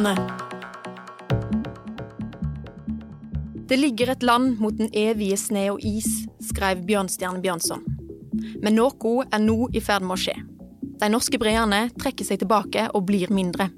Kraftlandet. 0.00 0.32
Det 3.68 3.76
ligger 3.76 4.10
et 4.10 4.22
land 4.22 4.58
mot 4.58 4.78
den 4.78 4.88
evige 4.96 5.36
sne 5.36 5.66
og 5.70 5.80
is, 5.84 6.26
skrev 6.40 6.80
Bjørnstjerne 6.86 7.42
Bjørnson. 7.42 7.84
Men 8.62 8.78
noe 8.78 9.26
er 9.30 9.42
nå 9.44 9.68
i 9.72 9.80
ferd 9.80 10.02
med 10.02 10.16
å 10.16 10.20
skje. 10.20 10.36
De 11.00 11.08
norske 11.12 11.38
breene 11.38 11.90
trekker 12.00 12.24
seg 12.24 12.40
tilbake 12.40 12.88
og 12.94 13.06
blir 13.06 13.30
mindre. 13.32 13.68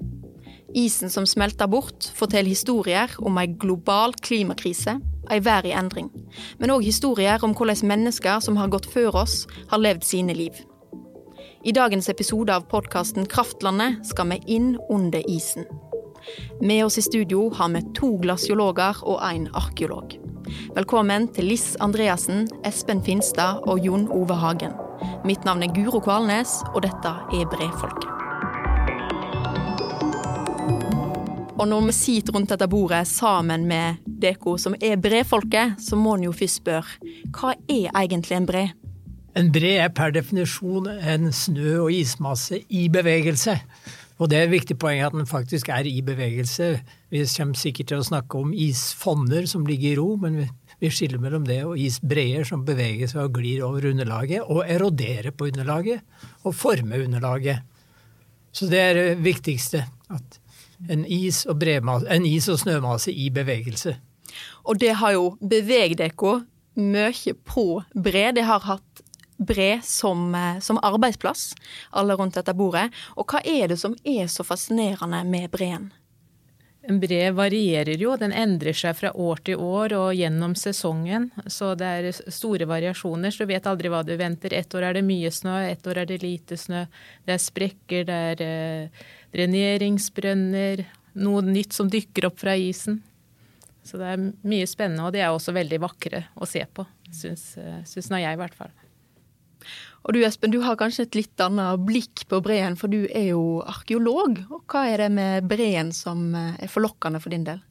Isen 0.73 1.11
som 1.11 1.27
smelter 1.27 1.67
bort, 1.67 2.09
forteller 2.15 2.49
historier 2.49 3.11
om 3.19 3.37
ei 3.37 3.47
global 3.47 4.15
klimakrise, 4.15 4.97
ei 5.29 5.39
vær 5.43 5.67
i 5.67 5.75
endring. 5.75 6.09
Men 6.57 6.73
òg 6.73 6.87
historier 6.87 7.43
om 7.43 7.53
hvordan 7.53 7.87
mennesker 7.87 8.39
som 8.39 8.57
har 8.57 8.71
gått 8.71 8.87
før 8.89 9.23
oss, 9.25 9.43
har 9.69 9.83
levd 9.83 10.07
sine 10.07 10.33
liv. 10.33 10.55
I 11.63 11.71
dagens 11.71 12.09
episode 12.09 12.51
av 12.55 12.67
podkasten 12.71 13.27
Kraftlandet 13.27 14.05
skal 14.07 14.31
vi 14.33 14.41
inn 14.55 14.77
under 14.89 15.23
isen. 15.29 15.67
Med 16.61 16.85
oss 16.85 16.97
i 16.97 17.01
studio 17.05 17.49
har 17.55 17.69
vi 17.73 17.81
to 17.95 18.15
glasiologer 18.21 19.03
og 19.03 19.21
én 19.21 19.49
arkeolog. 19.53 20.17
Velkommen 20.75 21.27
til 21.33 21.49
Liss 21.51 21.75
Andreassen, 21.79 22.47
Espen 22.67 23.03
Finstad 23.03 23.63
og 23.67 23.85
Jon 23.85 24.09
Ove 24.11 24.35
Hagen. 24.35 24.75
Mitt 25.25 25.45
navn 25.45 25.63
er 25.63 25.73
Guro 25.75 26.01
Kvalnes, 26.03 26.61
og 26.73 26.83
dette 26.85 27.15
er 27.33 27.47
Brefolket. 27.51 28.13
Og 31.53 31.67
når 31.69 31.85
vi 31.85 31.93
sitter 31.95 32.33
rundt 32.33 32.49
dette 32.49 32.67
bordet 32.67 33.05
sammen 33.07 33.67
med 33.69 34.01
dere 34.05 34.57
som 34.59 34.75
er 34.81 34.97
brefolket, 34.99 35.77
så 35.79 35.95
må 35.95 36.17
en 36.17 36.25
jo 36.27 36.33
først 36.35 36.59
spørre 36.59 37.13
hva 37.31 37.53
er 37.69 37.91
egentlig 37.93 38.35
en 38.35 38.47
bre? 38.49 38.63
En 39.37 39.51
bre 39.53 39.77
er 39.81 39.93
per 39.93 40.11
definisjon 40.13 40.89
en 40.91 41.31
snø- 41.33 41.85
og 41.85 41.91
ismasse 41.93 42.59
i 42.69 42.87
bevegelse. 42.91 43.55
Og 44.21 44.29
det 44.29 44.37
er 44.37 44.45
et 44.45 44.53
viktig 44.53 44.77
poeng 44.79 45.01
at 45.01 45.15
den 45.15 45.25
faktisk 45.29 45.71
er 45.73 45.87
i 45.89 46.01
bevegelse. 46.05 46.67
Vi 47.11 47.23
kommer 47.33 47.57
sikkert 47.59 47.89
til 47.89 48.01
å 48.03 48.05
snakke 48.05 48.39
om 48.39 48.53
isfonner 48.53 49.47
som 49.49 49.65
ligger 49.65 49.89
i 49.89 49.97
ro, 49.97 50.09
men 50.21 50.43
vi 50.79 50.91
skiller 50.93 51.21
mellom 51.21 51.47
det 51.47 51.61
og 51.65 51.79
isbreer 51.79 52.45
som 52.47 52.65
beveger 52.67 53.09
seg 53.09 53.25
og 53.25 53.39
glir 53.39 53.63
over 53.65 53.89
underlaget, 53.89 54.45
og 54.45 54.67
eroderer 54.69 55.33
på 55.33 55.49
underlaget 55.49 56.03
og 56.43 56.55
former 56.55 57.05
underlaget. 57.07 57.65
Så 58.53 58.69
det 58.69 58.79
er 58.79 58.97
det 58.99 59.23
viktigste. 59.25 59.85
At 60.13 60.39
en 60.91 61.05
is 61.09 61.45
og, 61.49 61.63
en 61.63 62.25
is 62.27 62.49
og 62.51 62.59
snømasse 62.61 63.11
i 63.11 63.29
bevegelse. 63.33 63.95
Og 64.69 64.79
det 64.79 64.95
har 64.99 65.15
jo 65.15 65.37
beveget 65.41 66.01
dere 66.01 66.41
mye 66.75 67.33
på 67.45 67.65
bre. 67.93 68.29
Det 68.35 68.45
har 68.45 68.65
hatt 68.65 68.92
bre 69.47 69.81
som, 69.83 70.29
eh, 70.35 70.59
som, 70.59 70.79
arbeidsplass, 70.81 71.53
alle 71.91 72.15
rundt 72.19 72.39
dette 72.39 72.53
bordet. 72.53 72.89
Og 73.17 73.27
hva 73.27 73.43
er 73.43 73.73
det 73.73 73.79
som 73.81 73.97
er 74.03 74.27
så 74.31 74.45
fascinerende 74.47 75.23
med 75.27 75.51
breen? 75.53 75.91
En 76.83 76.97
bre 76.99 77.29
varierer 77.31 77.95
jo, 77.95 78.17
den 78.19 78.33
endrer 78.35 78.75
seg 78.75 78.97
fra 78.99 79.13
år 79.15 79.39
til 79.47 79.61
år 79.63 79.93
og 79.95 80.09
gjennom 80.19 80.51
sesongen. 80.59 81.29
Så 81.47 81.71
det 81.79 81.87
er 81.87 82.09
store 82.11 82.67
variasjoner, 82.67 83.31
så 83.31 83.45
du 83.45 83.53
vet 83.53 83.69
aldri 83.71 83.91
hva 83.93 84.01
du 84.03 84.11
venter. 84.19 84.51
Ett 84.51 84.75
år 84.75 84.89
er 84.89 84.97
det 84.97 85.05
mye 85.07 85.31
snø, 85.31 85.61
ett 85.69 85.87
år 85.87 86.01
er 86.03 86.11
det 86.11 86.19
lite 86.25 86.59
snø. 86.59 86.83
Det 87.23 87.37
er 87.37 87.39
sprekker, 87.39 88.03
det 88.09 88.19
er 88.33 88.43
eh, 88.43 89.07
dreneringsbrønner, 89.31 90.83
noe 91.23 91.47
nytt 91.47 91.71
som 91.71 91.87
dykker 91.87 92.27
opp 92.27 92.43
fra 92.43 92.57
isen. 92.59 92.99
Så 93.87 93.99
det 93.99 94.11
er 94.11 94.27
mye 94.43 94.67
spennende, 94.67 95.07
og 95.07 95.15
de 95.15 95.23
er 95.23 95.31
også 95.31 95.55
veldig 95.55 95.79
vakre 95.83 96.25
å 96.35 96.47
se 96.47 96.67
på, 96.67 96.83
syns, 97.15 97.53
eh, 97.63 97.79
nå 98.11 98.23
jeg 98.25 98.35
i 98.35 98.43
hvert 98.43 98.59
fall. 98.59 98.75
Og 100.03 100.15
du 100.15 100.23
Espen, 100.27 100.51
du 100.51 100.59
har 100.63 100.75
kanskje 100.79 101.05
et 101.07 101.15
litt 101.15 101.43
annet 101.43 101.83
blikk 101.87 102.25
på 102.31 102.41
breen, 102.43 102.75
for 102.79 102.91
du 102.91 103.05
er 103.07 103.29
jo 103.31 103.61
arkeolog. 103.63 104.41
Og 104.51 104.63
hva 104.67 104.87
er 104.91 105.05
det 105.05 105.11
med 105.15 105.47
breen 105.47 105.93
som 105.95 106.33
eh, 106.35 106.57
er 106.65 106.71
forlokkende 106.71 107.21
for 107.23 107.31
din 107.31 107.45
del? 107.47 107.61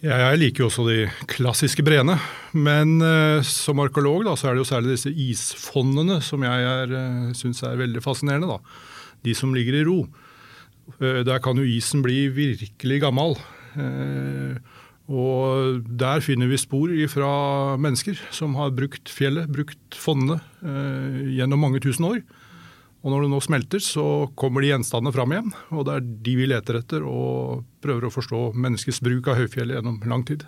Ja, 0.00 0.16
jeg 0.30 0.38
liker 0.40 0.62
jo 0.62 0.68
også 0.70 0.86
de 0.86 1.00
klassiske 1.28 1.84
breene, 1.84 2.14
men 2.56 3.02
uh, 3.04 3.42
som 3.44 3.82
arkeolog 3.84 4.22
da, 4.24 4.32
så 4.32 4.48
er 4.48 4.56
det 4.56 4.62
jo 4.62 4.68
særlig 4.70 4.94
disse 4.94 5.10
isfondene 5.12 6.22
som 6.24 6.40
jeg 6.46 6.86
uh, 6.88 7.26
syns 7.36 7.60
er 7.68 7.76
veldig 7.76 8.00
fascinerende. 8.00 8.48
da. 8.48 9.18
De 9.26 9.34
som 9.36 9.52
ligger 9.52 9.76
i 9.76 9.84
ro. 9.84 9.98
Uh, 10.96 11.20
der 11.26 11.42
kan 11.44 11.60
jo 11.60 11.68
isen 11.68 12.00
bli 12.06 12.30
virkelig 12.32 13.02
gammel. 13.04 13.36
Uh, 13.76 14.56
og 15.10 15.80
der 15.98 16.22
finner 16.22 16.46
vi 16.46 16.58
spor 16.60 16.92
fra 17.10 17.30
mennesker 17.82 18.18
som 18.34 18.54
har 18.60 18.70
brukt 18.76 19.10
fjellet, 19.10 19.50
brukt 19.50 19.98
fondene, 19.98 20.38
eh, 20.62 21.34
gjennom 21.34 21.58
mange 21.66 21.82
tusen 21.82 22.06
år. 22.06 22.22
Og 23.00 23.10
når 23.10 23.24
det 23.24 23.30
nå 23.32 23.40
smelter, 23.42 23.80
så 23.80 24.04
kommer 24.38 24.62
de 24.62 24.70
gjenstandene 24.70 25.12
fram 25.14 25.32
igjen. 25.32 25.52
Og 25.72 25.86
det 25.88 25.94
er 25.96 26.08
de 26.28 26.34
vi 26.36 26.46
leter 26.50 26.78
etter 26.78 27.02
og 27.02 27.64
prøver 27.82 28.06
å 28.06 28.12
forstå 28.12 28.42
menneskets 28.54 29.00
bruk 29.02 29.30
av 29.32 29.40
høyfjellet 29.40 29.78
gjennom 29.78 30.02
lang 30.04 30.24
tid. 30.28 30.44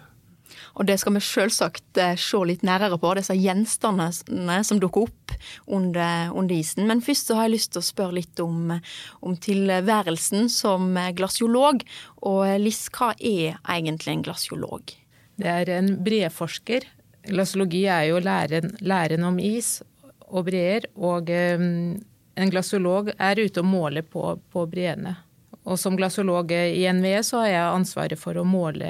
Og 0.79 0.87
det 0.89 0.99
skal 1.01 1.17
vi 1.17 1.23
selvsagt 1.25 2.01
eh, 2.01 2.15
se 2.21 2.41
litt 2.49 2.65
nærere 2.67 2.99
på, 3.01 3.13
disse 3.19 3.37
gjenstandene 3.37 4.61
som 4.65 4.81
dukker 4.83 5.07
opp 5.09 5.35
under, 5.67 6.33
under, 6.33 6.55
isen. 6.57 6.87
Men 6.89 7.03
først 7.05 7.29
så 7.29 7.39
har 7.39 7.49
jeg 7.49 7.57
lyst 7.57 7.73
til 7.75 7.83
å 7.83 7.89
spørre 7.91 8.19
litt 8.21 8.43
om, 8.43 8.75
om 9.21 9.37
tilværelsen 9.37 10.49
som 10.53 10.97
glasiolog. 11.17 11.85
Og 12.29 12.57
Liss, 12.63 12.87
hva 12.95 13.13
er 13.19 13.59
egentlig 13.69 14.17
en 14.17 14.27
glasiolog? 14.29 14.95
Det 15.43 15.51
er 15.51 15.73
en 15.79 15.95
breforsker. 16.05 16.87
Glasiologi 17.29 17.85
er 17.91 18.09
jo 18.11 18.23
læren, 18.23 18.73
læren 18.81 19.27
om 19.27 19.39
is 19.43 19.81
og 20.29 20.47
breer. 20.49 20.89
Og 20.97 21.31
um, 21.31 22.01
en 22.35 22.53
glasiolog 22.53 23.13
er 23.19 23.43
ute 23.43 23.63
og 23.63 23.69
måler 23.69 24.07
på, 24.07 24.37
på 24.53 24.67
breene. 24.71 25.17
Og 25.63 25.79
som 25.79 25.95
glasolog 25.97 26.51
i 26.53 26.83
NVE 26.91 27.21
så 27.23 27.45
har 27.45 27.51
jeg 27.53 27.75
ansvaret 27.77 28.19
for 28.19 28.39
å 28.39 28.43
måle, 28.47 28.89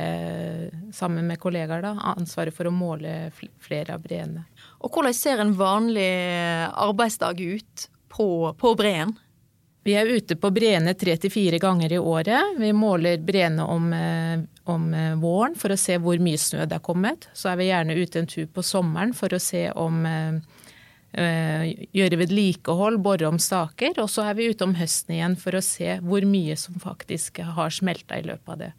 sammen 0.97 1.27
med 1.29 1.41
kollegaer, 1.41 1.85
da, 1.85 2.15
ansvaret 2.15 2.55
for 2.57 2.69
å 2.69 2.73
måle 2.73 3.29
flere 3.61 3.99
av 3.99 4.05
breene. 4.05 4.47
Og 4.81 4.95
hvordan 4.95 5.17
ser 5.17 5.43
en 5.43 5.53
vanlig 5.59 6.09
arbeidsdag 6.73 7.45
ut 7.45 7.85
på, 8.13 8.29
på 8.57 8.73
breen? 8.79 9.13
Vi 9.85 9.97
er 9.99 10.09
ute 10.09 10.39
på 10.39 10.49
breene 10.55 10.95
tre 10.95 11.17
til 11.19 11.33
fire 11.35 11.59
ganger 11.61 11.93
i 11.93 12.01
året. 12.01 12.57
Vi 12.57 12.71
måler 12.73 13.21
breene 13.21 13.67
om, 13.67 13.93
eh, 13.93 14.41
om, 14.71 14.89
eh, 14.95 15.17
våren 15.19 15.57
for 15.59 15.75
å 15.75 15.79
se 15.79 15.99
hvor 15.99 16.23
mye 16.23 16.39
snø 16.39 16.65
det 16.71 16.79
er 16.79 16.87
kommet. 16.87 17.27
Så 17.35 17.51
er 17.51 17.59
vi 17.59 17.69
gjerne 17.69 17.99
ute 17.99 18.23
en 18.23 18.31
tur 18.31 18.47
på 18.47 18.63
sommeren 18.63 19.13
for 19.13 19.35
å 19.35 19.43
se 19.43 19.67
om 19.75 20.07
eh, 20.07 20.39
Eh, 20.39 20.62
gjøre 21.13 22.17
vedlikehold, 22.23 22.97
bore 23.05 23.27
om 23.29 23.37
staker. 23.43 23.99
Og 24.01 24.09
så 24.09 24.25
er 24.31 24.39
vi 24.39 24.47
ute 24.49 24.65
om 24.65 24.73
høsten 24.79 25.19
igjen 25.19 25.35
for 25.37 25.59
å 25.59 25.61
se 25.65 25.99
hvor 26.01 26.25
mye 26.25 26.57
som 26.57 26.79
faktisk 26.81 27.43
har 27.45 27.75
smelta 27.75 28.17
i 28.17 28.25
løpet 28.25 28.55
av 28.55 28.63
det. 28.63 28.71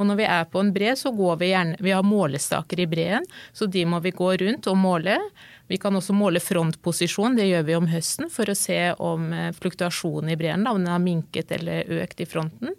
Og 0.00 0.06
når 0.08 0.16
vi 0.16 0.26
er 0.32 0.46
på 0.48 0.62
en 0.62 0.72
bre, 0.72 0.94
så 0.96 1.12
går 1.12 1.40
vi 1.42 1.50
gjerne 1.50 1.80
Vi 1.84 1.92
har 1.92 2.06
målestaker 2.06 2.80
i 2.80 2.88
breen, 2.88 3.26
så 3.52 3.68
de 3.68 3.84
må 3.84 4.00
vi 4.00 4.14
gå 4.16 4.30
rundt 4.40 4.68
og 4.72 4.78
måle. 4.80 5.18
Vi 5.68 5.78
kan 5.78 5.94
også 5.94 6.16
måle 6.16 6.40
frontposisjon, 6.40 7.36
det 7.36 7.50
gjør 7.50 7.66
vi 7.68 7.76
om 7.76 7.88
høsten, 7.90 8.30
for 8.32 8.48
å 8.48 8.56
se 8.56 8.80
om 8.96 9.28
eh, 9.36 9.50
fluktuasjonen 9.54 10.32
i 10.32 10.38
breen, 10.40 10.64
om 10.66 10.80
den 10.80 10.90
har 10.90 11.04
minket 11.04 11.52
eller 11.54 12.00
økt 12.00 12.24
i 12.24 12.26
fronten. 12.26 12.72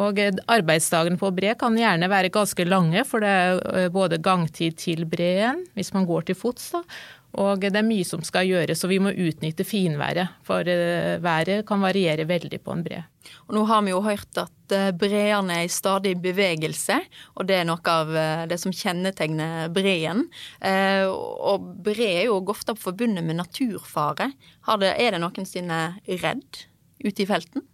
Og 0.00 0.18
eh, 0.18 0.32
arbeidsdagene 0.50 1.20
på 1.20 1.30
bre 1.36 1.52
kan 1.60 1.76
gjerne 1.78 2.08
være 2.10 2.32
ganske 2.34 2.66
lange, 2.66 3.04
for 3.06 3.22
det 3.22 3.36
er 3.84 3.92
både 3.94 4.18
gangtid 4.24 4.80
til 4.80 5.04
breen, 5.06 5.66
hvis 5.76 5.92
man 5.94 6.08
går 6.08 6.30
til 6.30 6.40
fots, 6.40 6.72
da, 6.72 6.82
og 7.36 7.60
det 7.60 7.76
er 7.76 7.84
mye 7.84 8.06
som 8.08 8.22
skal 8.24 8.48
gjøres, 8.48 8.80
og 8.84 8.90
vi 8.92 8.98
må 9.04 9.12
utnytte 9.12 9.66
finværet. 9.66 10.32
For 10.46 10.64
eh, 10.64 11.18
været 11.20 11.66
kan 11.68 11.82
variere 11.84 12.24
veldig 12.28 12.60
på 12.64 12.72
en 12.72 12.84
bre. 12.86 13.02
Og 13.46 13.56
nå 13.58 13.64
har 13.68 13.82
vi 13.84 13.92
jo 13.92 14.00
hørt 14.06 14.40
at 14.40 14.74
eh, 14.74 14.90
breene 14.96 15.58
er 15.60 15.66
i 15.66 15.72
stadig 15.72 16.14
bevegelse, 16.24 16.96
og 17.36 17.48
det 17.50 17.60
er 17.60 17.68
noe 17.68 17.92
av 17.92 18.14
eh, 18.16 18.44
det 18.48 18.58
som 18.62 18.72
kjennetegner 18.72 19.68
breen. 19.74 20.24
Og 20.64 21.68
bre 21.84 22.12
er 22.22 22.30
jo 22.30 22.40
ofte 22.48 22.76
forbundet 22.80 23.26
med 23.26 23.42
naturfare. 23.42 24.32
Er 24.64 25.12
det 25.12 25.20
noensinne 25.20 25.82
redd 26.08 26.64
ute 27.04 27.22
i 27.22 27.28
felten? 27.28 27.66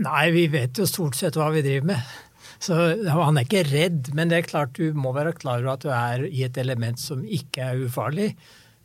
Nei, 0.00 0.30
vi 0.32 0.48
vet 0.50 0.78
jo 0.80 0.88
stort 0.88 1.18
sett 1.18 1.36
hva 1.36 1.50
vi 1.54 1.62
driver 1.62 1.92
med. 1.92 2.18
Så 2.60 2.76
han 3.08 3.38
er 3.40 3.46
ikke 3.46 3.64
redd, 3.70 4.10
men 4.16 4.28
det 4.28 4.40
er 4.40 4.48
klart 4.50 4.76
du 4.76 4.92
må 4.92 5.14
være 5.16 5.32
klar 5.38 5.62
over 5.62 5.78
at 5.78 5.84
du 5.84 5.92
er 5.94 6.26
i 6.28 6.44
et 6.44 6.58
element 6.60 7.00
som 7.00 7.22
ikke 7.24 7.70
er 7.70 7.86
ufarlig. 7.86 8.34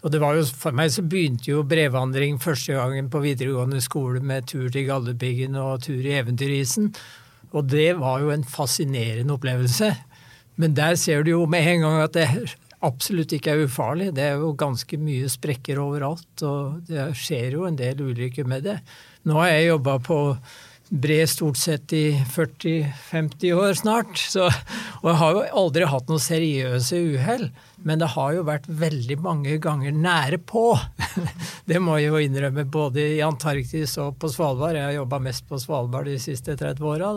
Og 0.05 0.13
det 0.13 0.21
var 0.21 0.37
jo, 0.37 0.45
For 0.45 0.75
meg 0.75 0.93
så 0.93 1.03
begynte 1.03 1.49
jo 1.49 1.65
brevandring 1.67 2.37
første 2.41 2.77
gangen 2.77 3.09
på 3.11 3.23
videregående 3.23 3.81
skole 3.83 4.21
med 4.21 4.47
tur 4.51 4.69
til 4.69 4.85
Galdhøpiggen 4.87 5.57
og 5.59 5.81
tur 5.87 5.97
i 5.97 6.13
Eventyrisen. 6.19 6.91
Og 7.55 7.65
det 7.71 7.95
var 7.99 8.21
jo 8.21 8.29
en 8.31 8.45
fascinerende 8.45 9.33
opplevelse. 9.33 9.91
Men 10.61 10.75
der 10.77 10.95
ser 10.95 11.25
du 11.25 11.33
jo 11.33 11.47
med 11.49 11.67
en 11.67 11.83
gang 11.83 11.97
at 12.03 12.15
det 12.15 12.29
absolutt 12.85 13.33
ikke 13.35 13.55
er 13.55 13.65
ufarlig. 13.65 14.11
Det 14.15 14.23
er 14.23 14.37
jo 14.39 14.53
ganske 14.57 14.99
mye 15.01 15.27
sprekker 15.31 15.81
overalt, 15.81 16.43
og 16.45 16.85
det 16.87 17.09
skjer 17.17 17.57
jo 17.57 17.65
en 17.67 17.79
del 17.79 18.05
ulykker 18.05 18.47
med 18.47 18.67
det. 18.67 18.77
Nå 19.25 19.39
har 19.41 19.51
jeg 19.51 19.71
jobba 19.71 19.97
på 20.05 20.19
bred 20.89 21.29
stort 21.29 21.57
sett 21.57 21.93
i 21.93 22.25
40-50 22.35 23.53
år 23.53 23.73
snart. 23.73 24.17
Så, 24.17 24.45
og 25.01 25.07
jeg 25.09 25.19
har 25.21 25.33
jo 25.33 25.43
aldri 25.63 25.87
hatt 25.89 26.11
noen 26.11 26.21
seriøse 26.21 26.99
uhell. 27.15 27.49
Men 27.85 28.01
det 28.01 28.11
har 28.15 28.33
jo 28.33 28.45
vært 28.47 28.69
veldig 28.69 29.17
mange 29.21 29.57
ganger 29.61 29.93
nære 29.93 30.39
på. 30.45 30.71
Det 31.69 31.81
må 31.81 31.97
jeg 31.97 32.11
jo 32.11 32.21
innrømme, 32.21 32.65
både 32.69 33.03
i 33.15 33.21
Antarktis 33.25 33.97
og 34.01 34.19
på 34.21 34.29
Svalbard. 34.29 34.77
Jeg 34.77 34.85
har 34.89 34.95
jobba 34.99 35.19
mest 35.25 35.45
på 35.49 35.59
Svalbard 35.61 36.09
de 36.09 36.17
siste 36.21 36.57
30 36.57 36.85
åra. 36.85 37.11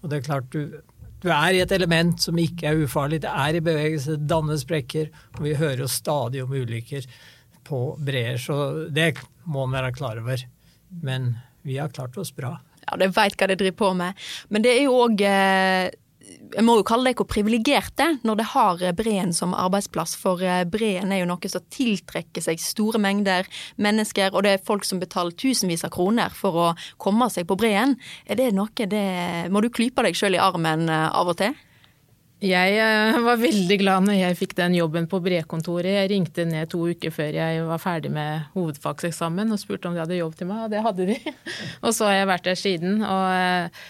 Og 0.00 0.08
det 0.08 0.18
er 0.18 0.24
klart, 0.24 0.48
du, 0.52 0.80
du, 1.20 1.28
er 1.32 1.56
i 1.56 1.62
et 1.64 1.72
element 1.72 2.20
som 2.20 2.38
ikke 2.40 2.68
er 2.68 2.84
ufarlig. 2.84 3.22
Det 3.24 3.32
er 3.32 3.56
i 3.56 3.64
bevegelse, 3.64 4.16
det 4.16 4.28
danner 4.28 4.60
sprekker. 4.60 5.12
Og 5.36 5.44
vi 5.48 5.56
hører 5.56 5.84
jo 5.84 5.90
stadig 5.92 6.44
om 6.44 6.52
ulykker 6.52 7.08
på 7.64 7.82
breer, 8.00 8.40
så 8.40 8.88
det 8.90 9.14
må 9.48 9.66
en 9.66 9.76
være 9.76 9.92
klar 9.96 10.20
over. 10.20 10.42
Men 11.04 11.34
vi 11.62 11.76
har 11.80 11.92
klart 11.92 12.16
oss 12.20 12.32
bra. 12.34 12.56
Ja, 12.90 13.00
de 13.00 13.10
veit 13.14 13.38
hva 13.38 13.50
de 13.50 13.58
driver 13.58 13.80
på 13.80 13.90
med. 14.02 14.30
Men 14.50 14.66
det 14.66 14.76
er 14.76 14.86
jo 14.88 14.98
òg 15.06 15.22
eh, 15.26 15.90
jeg 16.30 16.64
må 16.66 16.76
jo 16.78 16.86
kalle 16.86 17.10
dere 17.10 17.26
privilegerte 17.28 18.06
når 18.26 18.38
det 18.40 18.46
har 18.52 18.82
Breen 18.98 19.32
som 19.36 19.54
arbeidsplass, 19.56 20.16
for 20.18 20.42
eh, 20.42 20.64
Breen 20.68 21.12
er 21.12 21.22
jo 21.22 21.30
noe 21.30 21.50
som 21.50 21.64
tiltrekker 21.72 22.44
seg 22.44 22.60
store 22.62 23.00
mengder 23.02 23.48
mennesker, 23.82 24.34
og 24.34 24.44
det 24.46 24.56
er 24.56 24.66
folk 24.66 24.86
som 24.86 25.02
betaler 25.02 25.36
tusenvis 25.38 25.86
av 25.86 25.94
kroner 25.94 26.34
for 26.34 26.58
å 26.58 26.68
komme 27.02 27.30
seg 27.32 27.48
på 27.50 27.58
Breen. 27.60 27.96
Er 28.26 28.40
det 28.40 28.50
noe 28.56 28.90
det 28.90 29.50
Må 29.50 29.62
du 29.62 29.70
klype 29.72 30.04
deg 30.06 30.18
sjøl 30.18 30.38
i 30.38 30.42
armen 30.42 30.88
eh, 30.90 31.08
av 31.10 31.30
og 31.30 31.38
til? 31.40 31.56
Jeg 32.40 32.76
eh, 32.80 33.18
var 33.20 33.40
veldig 33.40 33.76
glad 33.82 34.06
når 34.08 34.16
jeg 34.16 34.38
fikk 34.38 34.54
den 34.56 34.78
jobben 34.78 35.08
på 35.10 35.20
brekontoret. 35.20 35.92
Jeg 35.98 36.10
ringte 36.14 36.46
ned 36.48 36.70
to 36.72 36.86
uker 36.88 37.12
før 37.12 37.36
jeg 37.36 37.64
var 37.68 37.82
ferdig 37.82 38.12
med 38.14 38.48
hovedfagseksamen 38.56 39.52
og 39.52 39.60
spurte 39.60 39.90
om 39.90 39.96
de 39.96 40.00
hadde 40.00 40.20
jobb 40.20 40.38
til 40.38 40.48
meg, 40.48 40.64
og 40.64 40.72
det 40.72 40.84
hadde 40.86 41.08
de. 41.12 41.18
Og 41.84 41.92
så 41.92 42.08
har 42.08 42.20
jeg 42.20 42.30
vært 42.32 42.48
der 42.48 42.60
siden. 42.60 43.02
og 43.04 43.80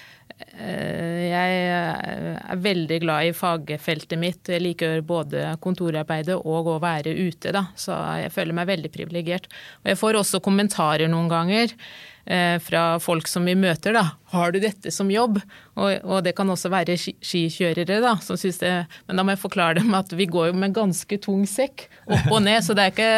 Eh, 0.40 1.30
jeg 1.30 1.56
er 1.70 2.60
veldig 2.64 2.98
glad 3.02 3.28
i 3.28 3.34
fagfeltet 3.36 4.18
mitt. 4.20 4.48
Jeg 4.48 4.62
liker 4.64 5.02
både 5.06 5.54
kontorarbeidet 5.62 6.36
og 6.38 6.70
å 6.74 6.78
være 6.82 7.14
ute, 7.16 7.52
da. 7.54 7.66
Så 7.78 7.96
jeg 8.22 8.32
føler 8.34 8.56
meg 8.56 8.70
veldig 8.70 8.92
privilegert. 8.94 9.50
Og 9.82 9.92
jeg 9.92 10.00
får 10.00 10.20
også 10.20 10.42
kommentarer 10.44 11.10
noen 11.12 11.30
ganger 11.32 11.68
eh, 11.68 12.19
fra 12.62 12.82
folk 13.02 13.26
som 13.26 13.48
vi 13.48 13.56
møter, 13.58 13.96
da. 13.96 14.04
Har 14.30 14.52
du 14.54 14.60
dette 14.62 14.92
som 14.94 15.08
jobb? 15.10 15.40
Og, 15.74 16.04
og 16.04 16.20
det 16.22 16.36
kan 16.38 16.50
også 16.52 16.70
være 16.70 16.94
skikjørere, 17.00 17.98
da, 18.04 18.12
som 18.22 18.38
syns 18.38 18.60
det 18.62 18.70
Men 19.08 19.18
da 19.18 19.24
må 19.24 19.34
jeg 19.34 19.42
forklare 19.42 19.80
dem 19.80 19.96
at 19.98 20.14
vi 20.14 20.28
går 20.30 20.52
jo 20.52 20.60
med 20.60 20.76
ganske 20.76 21.18
tung 21.24 21.42
sekk 21.50 21.88
opp 22.06 22.30
og 22.30 22.44
ned, 22.44 22.62
så 22.62 22.76
det 22.78 22.86
er 22.86 22.94
ikke 22.94 23.10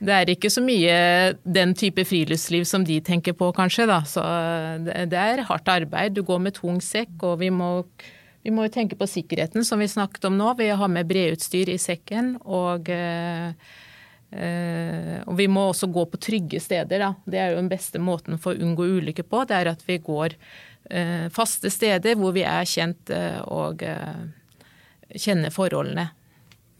det 0.00 0.14
er 0.16 0.30
ikke 0.32 0.48
så 0.48 0.62
mye 0.64 0.94
den 1.44 1.74
type 1.76 2.04
friluftsliv 2.08 2.64
som 2.68 2.84
de 2.88 2.96
tenker 3.04 3.34
på, 3.36 3.50
kanskje. 3.56 3.84
Da. 3.90 4.00
Så 4.08 4.22
det 4.80 5.18
er 5.18 5.44
hardt 5.48 5.68
arbeid. 5.68 6.16
Du 6.16 6.22
går 6.24 6.40
med 6.40 6.56
tung 6.56 6.80
sekk, 6.84 7.12
og 7.20 7.36
vi 7.42 7.50
må, 7.52 7.84
vi 8.40 8.54
må 8.54 8.64
tenke 8.72 8.96
på 8.96 9.08
sikkerheten, 9.10 9.64
som 9.66 9.82
vi 9.82 9.90
snakket 9.92 10.24
om 10.30 10.38
nå. 10.40 10.54
Vi 10.56 10.70
har 10.72 10.92
med 10.92 11.08
bredutstyr 11.10 11.74
i 11.74 11.76
sekken. 11.80 12.38
Og, 12.48 12.88
eh, 12.88 13.52
og, 14.30 15.34
vi 15.38 15.48
må 15.50 15.68
også 15.70 15.88
gå 15.90 16.04
på 16.12 16.20
trygge 16.22 16.60
steder. 16.62 17.02
Da. 17.02 17.10
Det 17.26 17.40
er 17.40 17.50
jo 17.50 17.62
den 17.62 17.70
beste 17.72 17.98
måten 18.02 18.38
for 18.38 18.54
å 18.54 18.62
unngå 18.66 18.86
ulykker 19.00 19.26
på. 19.26 19.42
Det 19.48 19.56
er 19.58 19.72
at 19.72 19.82
vi 19.88 19.98
går 20.06 20.36
eh, 20.90 21.26
faste 21.34 21.72
steder 21.72 22.18
hvor 22.20 22.36
vi 22.36 22.44
er 22.46 22.68
kjent 22.68 23.10
eh, 23.14 23.40
og 23.50 23.82
kjenner 25.10 25.50
forholdene. 25.54 26.10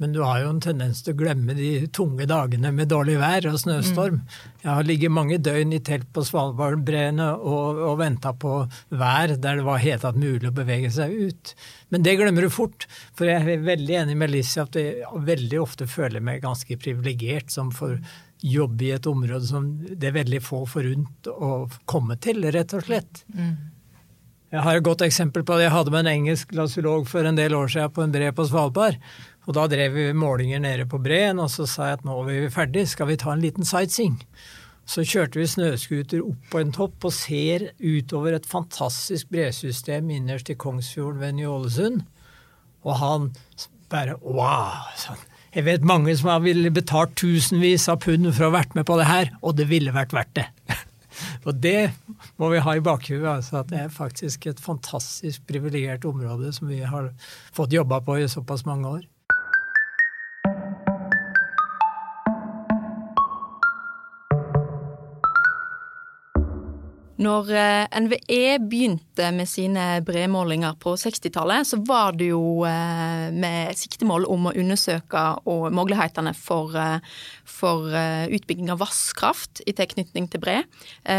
Men 0.01 0.15
du 0.15 0.23
har 0.25 0.39
jo 0.41 0.51
en 0.55 0.63
tendens 0.65 1.03
til 1.05 1.13
å 1.13 1.19
glemme 1.21 1.53
de 1.57 1.71
tunge 1.93 2.25
dagene 2.29 2.71
med 2.73 2.89
dårlig 2.89 3.19
vær 3.21 3.51
og 3.51 3.59
snøstorm. 3.61 4.23
Mm. 4.23 4.39
Jeg 4.63 4.71
har 4.71 4.87
ligget 4.89 5.13
mange 5.13 5.37
døgn 5.45 5.75
i 5.77 5.83
telt 5.85 6.07
på 6.17 6.25
Svalbardbreene 6.25 7.27
og, 7.37 7.83
og 7.91 7.99
venta 8.01 8.33
på 8.33 8.55
vær 8.97 9.35
der 9.37 9.61
det 9.61 9.67
var 9.67 9.83
helt 9.85 10.07
tatt 10.07 10.17
mulig 10.17 10.49
å 10.49 10.57
bevege 10.57 10.89
seg 10.95 11.13
ut. 11.29 11.53
Men 11.93 12.07
det 12.07 12.17
glemmer 12.17 12.49
du 12.49 12.53
fort. 12.55 12.89
For 13.19 13.29
jeg 13.29 13.45
er 13.45 13.67
veldig 13.67 13.99
enig 14.05 14.17
med 14.23 14.33
Lizzie 14.33 14.65
at 14.65 14.81
jeg 14.81 15.05
veldig 15.29 15.61
ofte 15.61 15.89
føler 15.91 16.25
meg 16.25 16.41
ganske 16.47 16.81
privilegert 16.81 17.53
som 17.53 17.69
får 17.75 17.99
jobbe 18.41 18.87
i 18.87 18.95
et 18.97 19.07
område 19.11 19.45
som 19.45 19.69
det 19.85 20.09
er 20.09 20.17
veldig 20.17 20.41
få 20.41 20.63
forunt 20.69 21.29
å 21.29 21.67
komme 21.85 22.17
til, 22.25 22.41
rett 22.49 22.73
og 22.77 22.89
slett. 22.89 23.25
Mm. 23.37 23.53
Jeg 24.51 24.65
har 24.67 24.77
et 24.77 24.83
godt 24.83 25.05
eksempel 25.07 25.45
på 25.47 25.55
det. 25.57 25.69
Jeg 25.69 25.75
hadde 25.77 25.93
med 25.95 26.03
en 26.03 26.11
engelsk 26.11 26.51
glasulog 26.51 27.05
for 27.07 27.27
en 27.27 27.37
del 27.39 27.55
år 27.55 27.69
siden 27.71 27.93
på 27.95 28.03
en 28.03 28.15
bre 28.15 28.33
på 28.35 28.49
Svalbard. 28.49 28.97
Og 29.47 29.55
da 29.55 29.69
drev 29.71 29.95
vi 29.95 30.07
målinger 30.13 30.59
nede 30.63 30.89
på 30.91 30.99
breen, 31.03 31.39
og 31.39 31.53
så 31.55 31.69
sa 31.71 31.87
jeg 31.87 32.01
at 32.01 32.07
nå 32.07 32.17
er 32.25 32.27
vi 32.29 32.51
ferdig, 32.51 32.89
skal 32.91 33.09
vi 33.13 33.19
ta 33.21 33.31
en 33.31 33.45
liten 33.45 33.67
sightseeing? 33.67 34.19
Så 34.91 35.05
kjørte 35.07 35.39
vi 35.39 35.47
snøscooter 35.47 36.25
opp 36.27 36.51
på 36.51 36.59
en 36.65 36.75
topp 36.75 37.07
og 37.07 37.15
ser 37.15 37.69
utover 37.79 38.35
et 38.35 38.49
fantastisk 38.51 39.31
bresystem 39.31 40.11
innerst 40.11 40.51
i 40.51 40.59
Kongsfjorden 40.59 41.23
ved 41.23 41.39
Ny-Ålesund. 41.39 42.03
Og 42.83 42.99
han 42.99 43.31
bare 43.91 44.19
wow! 44.19 44.91
Sånn. 44.99 45.29
Jeg 45.55 45.67
vet 45.67 45.87
mange 45.87 46.13
som 46.19 46.31
har 46.31 46.43
ville 46.43 46.71
betalt 46.75 47.15
tusenvis 47.19 47.89
av 47.91 48.03
pund 48.03 48.29
for 48.33 48.47
å 48.47 48.51
ha 48.51 48.59
vært 48.61 48.75
med 48.79 48.87
på 48.87 48.99
det 48.99 49.07
her, 49.07 49.33
og 49.43 49.57
det 49.59 49.71
ville 49.71 49.95
vært 49.95 50.15
verdt 50.15 50.37
det. 50.39 50.47
Og 51.45 51.61
det 51.63 51.91
må 52.41 52.51
vi 52.53 52.63
ha 52.65 52.77
i 52.77 52.85
bakhuet, 52.85 53.29
altså 53.29 53.61
at 53.61 53.71
det 53.73 53.85
er 53.85 53.95
faktisk 53.95 54.47
et 54.51 54.61
fantastisk 54.63 55.47
privilegert 55.49 56.05
område 56.09 56.53
som 56.57 56.71
vi 56.71 56.83
har 56.85 57.13
fått 57.57 57.75
jobba 57.77 58.01
på 58.05 58.19
i 58.21 58.29
såpass 58.31 58.67
mange 58.69 58.99
år. 58.99 59.09
Når 67.21 67.51
eh, 67.53 67.99
NVE 68.01 68.45
begynte 68.65 69.27
med 69.37 69.49
sine 69.49 69.99
bremålinger 70.07 70.79
på 70.81 70.95
60-tallet, 70.97 71.69
så 71.69 71.77
var 71.85 72.17
det 72.17 72.31
jo 72.31 72.63
eh, 72.65 73.29
med 73.35 73.77
siktemål 73.77 74.25
om 74.31 74.49
å 74.49 74.55
undersøke 74.57 75.25
mulighetene 75.45 76.33
for, 76.39 76.73
eh, 76.81 77.21
for 77.45 77.93
utbygging 78.33 78.73
av 78.73 78.81
vasskraft 78.81 79.61
i 79.69 79.77
tilknytning 79.77 80.31
til 80.33 80.41
bre. 80.41 80.57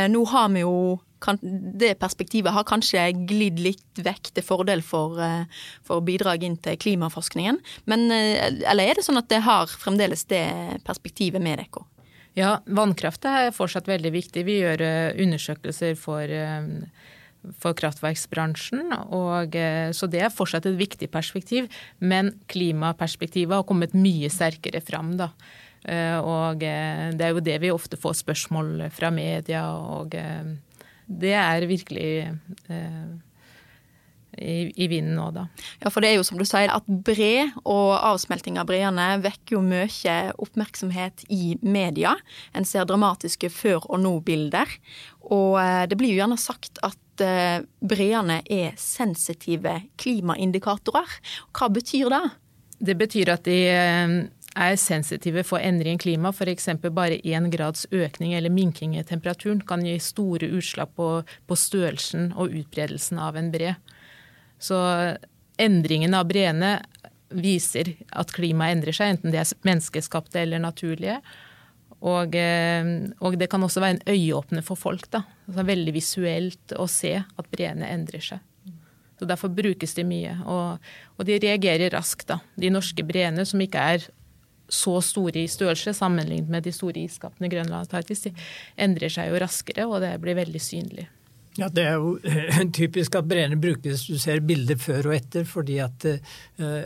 Nå 0.09 0.25
har 0.31 0.49
vi 0.53 0.63
jo 0.63 0.75
det 1.41 1.91
perspektivet 2.01 2.49
har 2.55 2.65
kanskje 2.65 3.03
glidd 3.29 3.59
litt 3.61 4.01
vekk 4.01 4.31
til 4.33 4.45
fordel 4.45 4.81
for, 4.81 5.19
for 5.85 6.01
bidrag 6.01 6.47
inn 6.47 6.57
til 6.57 6.79
klimaforskningen. 6.81 7.59
Men, 7.85 8.07
eller 8.09 8.87
er 8.87 8.97
det 8.97 9.05
sånn 9.05 9.21
at 9.21 9.29
det 9.29 9.43
har 9.45 9.69
fremdeles 9.69 10.25
det 10.33 10.47
perspektivet 10.87 11.43
med 11.43 11.61
dere? 11.61 11.85
Ja, 12.37 12.59
vannkraft 12.63 13.25
er 13.27 13.51
fortsatt 13.55 13.89
veldig 13.91 14.11
viktig. 14.13 14.45
Vi 14.47 14.61
gjør 14.61 14.83
eh, 14.85 15.17
undersøkelser 15.19 15.97
for, 15.99 16.23
eh, 16.31 17.49
for 17.59 17.75
kraftverksbransjen, 17.75 18.93
og, 19.11 19.57
eh, 19.59 19.89
så 19.91 20.07
det 20.07 20.21
er 20.23 20.31
fortsatt 20.31 20.69
et 20.69 20.79
viktig 20.79 21.09
perspektiv. 21.11 21.67
Men 21.99 22.31
klimaperspektivet 22.51 23.57
har 23.57 23.67
kommet 23.67 23.97
mye 23.97 24.31
sterkere 24.31 24.83
fram, 24.83 25.17
da. 25.19 25.33
Og 25.81 26.59
det 26.61 27.23
er 27.25 27.31
jo 27.33 27.41
det 27.41 27.55
vi 27.63 27.71
ofte 27.73 27.97
får 27.97 28.19
spørsmål 28.19 28.83
fra 28.93 29.09
media, 29.09 29.63
og 29.73 30.13
det 30.13 31.31
er 31.33 31.65
virkelig 31.65 32.11
i, 34.41 34.71
i, 34.75 34.87
vinden 34.91 35.15
nå, 35.19 35.27
da. 35.35 35.45
Ja, 35.83 35.91
for 35.93 36.03
det 36.03 36.11
er 36.11 36.19
jo 36.19 36.25
som 36.27 36.39
du 36.39 36.45
sier, 36.47 36.71
at 36.73 36.87
bre 36.87 37.51
og 37.61 37.93
avsmelting 37.97 38.59
av 38.61 38.69
breene 38.69 39.07
vekker 39.23 39.57
jo 39.57 39.63
mye 39.65 40.17
oppmerksomhet 40.41 41.25
i 41.29 41.55
media. 41.61 42.15
En 42.57 42.67
ser 42.67 42.89
dramatiske 42.89 43.51
før 43.53 43.85
og 43.87 44.01
nå-bilder. 44.03 44.75
Og 45.29 45.57
eh, 45.61 45.85
det 45.89 45.99
blir 45.99 46.13
jo 46.13 46.21
gjerne 46.23 46.39
sagt 46.41 46.81
at 46.85 47.23
eh, 47.23 47.61
breene 47.79 48.41
er 48.49 48.75
sensitive 48.81 49.77
klimaindikatorer. 50.01 51.17
Hva 51.55 51.71
betyr 51.71 52.11
det? 52.13 52.23
Det 52.81 52.97
betyr 52.97 53.29
at 53.35 53.45
de 53.45 53.57
eh, 53.69 54.15
er 54.55 54.75
sensitive 54.75 55.43
for 55.47 55.59
endring 55.63 55.99
i 55.99 56.01
klima. 56.01 56.31
F.eks. 56.33 56.67
bare 56.91 57.21
én 57.23 57.49
grads 57.51 57.85
økning 57.91 58.33
eller 58.33 58.49
minking 58.49 58.97
i 58.97 59.03
temperaturen 59.03 59.61
kan 59.61 59.85
gi 59.85 59.97
store 59.99 60.49
utslag 60.51 60.95
på, 60.95 61.23
på 61.47 61.55
størrelsen 61.55 62.31
og 62.35 62.51
utbredelsen 62.51 63.19
av 63.19 63.37
en 63.39 63.51
bre. 63.51 63.75
Så 64.61 64.77
endringen 65.61 66.13
av 66.17 66.27
breene 66.29 66.75
viser 67.31 67.95
at 68.09 68.33
klimaet 68.35 68.75
endrer 68.75 68.95
seg, 68.95 69.15
enten 69.15 69.33
det 69.33 69.41
er 69.41 69.55
menneskeskapte 69.67 70.41
eller 70.43 70.61
naturlige. 70.61 71.21
Og, 72.01 72.35
eh, 72.35 72.87
og, 73.21 73.37
det 73.37 73.47
kan 73.49 73.61
også 73.61 73.81
være 73.83 73.97
en 73.97 74.07
øyeåpner 74.09 74.65
for 74.65 74.79
folk. 74.79 75.09
da. 75.11 75.23
Altså 75.47 75.65
veldig 75.65 75.93
visuelt 75.93 76.73
å 76.77 76.87
se 76.89 77.13
at 77.21 77.51
breene 77.53 77.89
endrer 77.89 78.23
seg. 78.25 78.39
Så 79.19 79.27
Derfor 79.29 79.53
brukes 79.53 79.93
de 79.93 80.03
mye. 80.03 80.33
Og, 80.49 80.79
og 81.17 81.25
de 81.25 81.37
reagerer 81.37 81.93
raskt. 81.93 82.27
da. 82.27 82.39
De 82.57 82.73
norske 82.73 83.05
breene, 83.05 83.45
som 83.45 83.61
ikke 83.61 83.85
er 83.93 84.09
så 84.71 84.95
store 85.03 85.43
i 85.43 85.51
størrelse 85.51 85.93
sammenlignet 85.93 86.49
med 86.49 86.63
de 86.63 86.71
store 86.73 87.03
iskappene 87.03 87.49
Grønland 87.51 87.75
og 87.75 87.85
Antarktis, 87.85 88.23
de 88.23 88.31
endrer 88.79 89.11
seg 89.11 89.29
jo 89.29 89.41
raskere, 89.43 89.85
og 89.85 90.01
det 90.01 90.15
blir 90.23 90.39
veldig 90.39 90.61
synlig. 90.63 91.09
Ja, 91.59 91.67
Det 91.67 91.83
er 91.83 91.97
jo 91.99 92.13
typisk 92.79 93.15
at 93.19 93.27
breene 93.27 93.57
brukes, 93.59 94.05
du 94.07 94.15
ser 94.21 94.39
bilder 94.47 94.77
før 94.79 95.09
og 95.09 95.15
etter, 95.17 95.43
fordi 95.47 95.81
at 95.83 96.05
eh, 96.07 96.21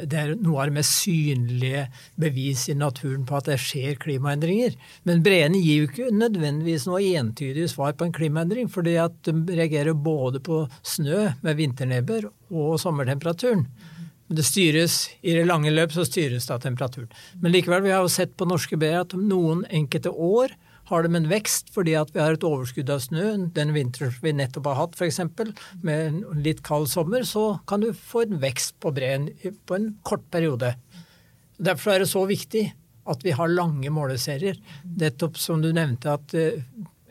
det 0.02 0.18
er 0.18 0.34
noe 0.40 0.64
av 0.64 0.72
det 0.72 0.78
mest 0.80 1.04
synlige 1.04 1.84
bevis 2.18 2.66
i 2.74 2.78
naturen 2.78 3.28
på 3.30 3.38
at 3.38 3.52
det 3.52 3.60
skjer 3.62 4.00
klimaendringer. 4.02 4.74
Men 5.06 5.22
breene 5.26 5.62
gir 5.62 5.84
jo 5.84 5.90
ikke 5.92 6.10
nødvendigvis 6.18 6.88
noe 6.90 7.04
entydig 7.22 7.68
svar 7.70 7.94
på 7.94 8.08
en 8.08 8.16
klimaendring, 8.16 8.72
fordi 8.74 8.98
at 9.04 9.20
de 9.28 9.38
reagerer 9.54 9.94
både 9.94 10.42
på 10.42 10.64
snø 10.82 11.28
med 11.46 11.62
vinternebber 11.62 12.32
og 12.50 12.80
sommertemperaturen. 12.82 13.68
Det 14.26 14.42
styres, 14.42 15.12
I 15.22 15.36
det 15.38 15.46
lange 15.46 15.70
løp 15.70 15.94
så 15.94 16.02
styres 16.08 16.50
av 16.50 16.64
temperaturen. 16.64 17.12
Men 17.38 17.54
likevel, 17.54 17.84
vi 17.86 17.94
har 17.94 18.02
jo 18.02 18.10
sett 18.10 18.34
på 18.34 18.48
norske 18.50 18.80
breer 18.82 19.04
at 19.04 19.14
noen 19.14 19.62
enkelte 19.70 20.10
år 20.10 20.58
har 20.90 21.06
de 21.06 21.18
en 21.18 21.30
vekst 21.30 21.72
fordi 21.74 21.96
at 21.98 22.12
vi 22.14 22.22
har 22.22 22.38
et 22.38 22.46
overskudd 22.46 22.90
av 22.94 23.02
snø. 23.04 23.26
Den 23.56 23.74
vinteren 23.76 24.14
vi 24.22 24.34
nettopp 24.38 24.70
har 24.70 24.80
hatt, 24.84 24.98
f.eks., 24.98 25.22
med 25.82 26.08
en 26.08 26.44
litt 26.46 26.62
kald 26.66 26.90
sommer, 26.92 27.26
så 27.28 27.60
kan 27.70 27.84
du 27.84 27.92
få 27.96 28.26
en 28.26 28.40
vekst 28.44 28.78
på 28.84 28.94
breen 28.96 29.30
på 29.66 29.78
en 29.78 29.94
kort 30.06 30.26
periode. 30.34 30.76
Derfor 31.58 31.96
er 31.96 32.04
det 32.04 32.12
så 32.12 32.26
viktig 32.30 32.68
at 33.06 33.24
vi 33.26 33.34
har 33.38 33.52
lange 33.52 33.90
måleserier. 33.94 34.58
Nettopp 34.98 35.38
som 35.40 35.62
du 35.62 35.72
nevnte 35.74 36.14
at 36.18 36.34
eh, 36.38 36.62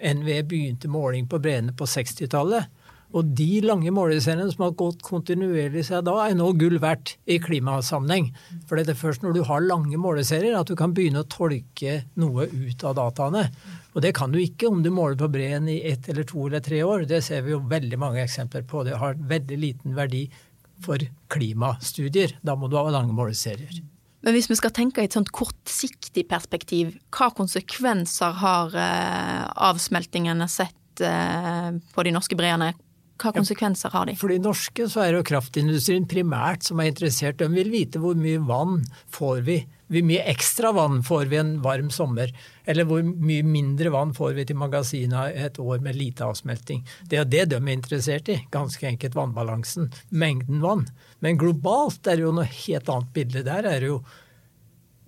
NVE 0.04 0.42
begynte 0.50 0.90
måling 0.90 1.28
på 1.30 1.40
breene 1.42 1.74
på 1.76 1.86
60-tallet. 1.88 2.73
Og 3.14 3.28
de 3.38 3.60
lange 3.62 3.92
måleseriene 3.94 4.50
som 4.50 4.64
har 4.66 4.74
gått 4.78 5.04
kontinuerlig 5.06 5.84
siden 5.86 6.06
da, 6.08 6.16
er 6.24 6.34
nå 6.34 6.48
gull 6.58 6.80
verdt 6.82 7.14
i 7.30 7.38
klimasammenheng. 7.42 8.32
For 8.66 8.74
det 8.74 8.90
er 8.90 8.98
først 8.98 9.22
når 9.22 9.36
du 9.36 9.42
har 9.46 9.62
lange 9.62 9.98
måleserier 10.00 10.56
at 10.58 10.70
du 10.70 10.74
kan 10.78 10.94
begynne 10.96 11.22
å 11.22 11.28
tolke 11.30 12.00
noe 12.18 12.48
ut 12.50 12.82
av 12.82 12.96
dataene. 12.98 13.46
Og 13.94 14.02
det 14.02 14.16
kan 14.18 14.34
du 14.34 14.40
ikke 14.42 14.66
om 14.66 14.82
du 14.82 14.90
måler 14.90 15.18
på 15.20 15.30
breen 15.30 15.70
i 15.70 15.78
ett 15.92 16.08
eller 16.10 16.26
to 16.26 16.48
eller 16.48 16.64
tre 16.64 16.82
år. 16.82 17.06
Det 17.06 17.22
ser 17.22 17.46
vi 17.46 17.54
jo 17.54 17.62
veldig 17.70 18.00
mange 18.02 18.24
eksempler 18.24 18.66
på. 18.66 18.82
Det 18.82 18.98
har 18.98 19.14
veldig 19.30 19.58
liten 19.62 19.94
verdi 19.94 20.26
for 20.82 20.98
klimastudier. 21.30 22.34
Da 22.42 22.58
må 22.58 22.66
du 22.66 22.80
ha 22.80 22.88
lange 22.90 23.14
måleserier. 23.14 23.78
Men 24.24 24.34
hvis 24.34 24.48
vi 24.50 24.56
skal 24.58 24.72
tenke 24.74 25.02
i 25.02 25.06
et 25.06 25.14
sånt 25.14 25.30
kortsiktig 25.36 26.24
perspektiv, 26.26 26.96
hva 27.14 27.28
konsekvenser 27.36 28.40
har 28.40 28.74
eh, 28.74 29.44
avsmeltingene 29.68 30.48
sett 30.50 31.04
eh, 31.04 31.70
på 31.94 32.06
de 32.06 32.14
norske 32.16 32.38
breene 32.38 32.72
hva 33.20 33.30
konsekvenser 33.34 33.92
har 33.94 34.08
de? 34.08 34.16
For 34.18 34.32
de 34.32 34.40
norske 34.42 34.88
så 34.90 35.04
er 35.04 35.12
det 35.12 35.20
jo 35.20 35.28
kraftindustrien 35.28 36.06
primært 36.10 36.66
som 36.66 36.80
er 36.82 36.90
interessert. 36.90 37.38
De 37.38 37.46
vil 37.52 37.70
vite 37.70 38.00
hvor 38.02 38.18
mye 38.18 38.40
vann 38.42 38.80
får 39.14 39.44
vi. 39.46 39.60
Hvor 39.92 40.06
mye 40.08 40.24
ekstra 40.32 40.72
vann 40.74 40.98
får 41.06 41.30
vi 41.30 41.38
en 41.38 41.52
varm 41.62 41.92
sommer? 41.94 42.32
Eller 42.66 42.88
hvor 42.88 43.04
mye 43.04 43.46
mindre 43.46 43.92
vann 43.94 44.14
får 44.16 44.34
vi 44.38 44.46
til 44.48 44.58
magasina 44.58 45.28
et 45.30 45.60
år 45.62 45.84
med 45.84 45.98
lite 46.00 46.26
avsmelting? 46.26 46.82
Det 47.06 47.20
er 47.20 47.30
det 47.30 47.46
de 47.52 47.60
er 47.60 47.72
interessert 47.76 48.32
i. 48.34 48.40
Ganske 48.54 48.88
enkelt 48.90 49.14
vannbalansen. 49.14 49.92
Mengden 50.10 50.64
vann. 50.64 50.86
Men 51.22 51.38
globalt 51.38 52.10
er 52.10 52.18
det 52.18 52.26
jo 52.26 52.34
noe 52.34 52.50
helt 52.50 52.90
annet 52.90 53.14
bilde. 53.14 53.46
Der 53.46 53.70
er 53.70 53.78
det 53.78 53.92
jo 53.92 54.00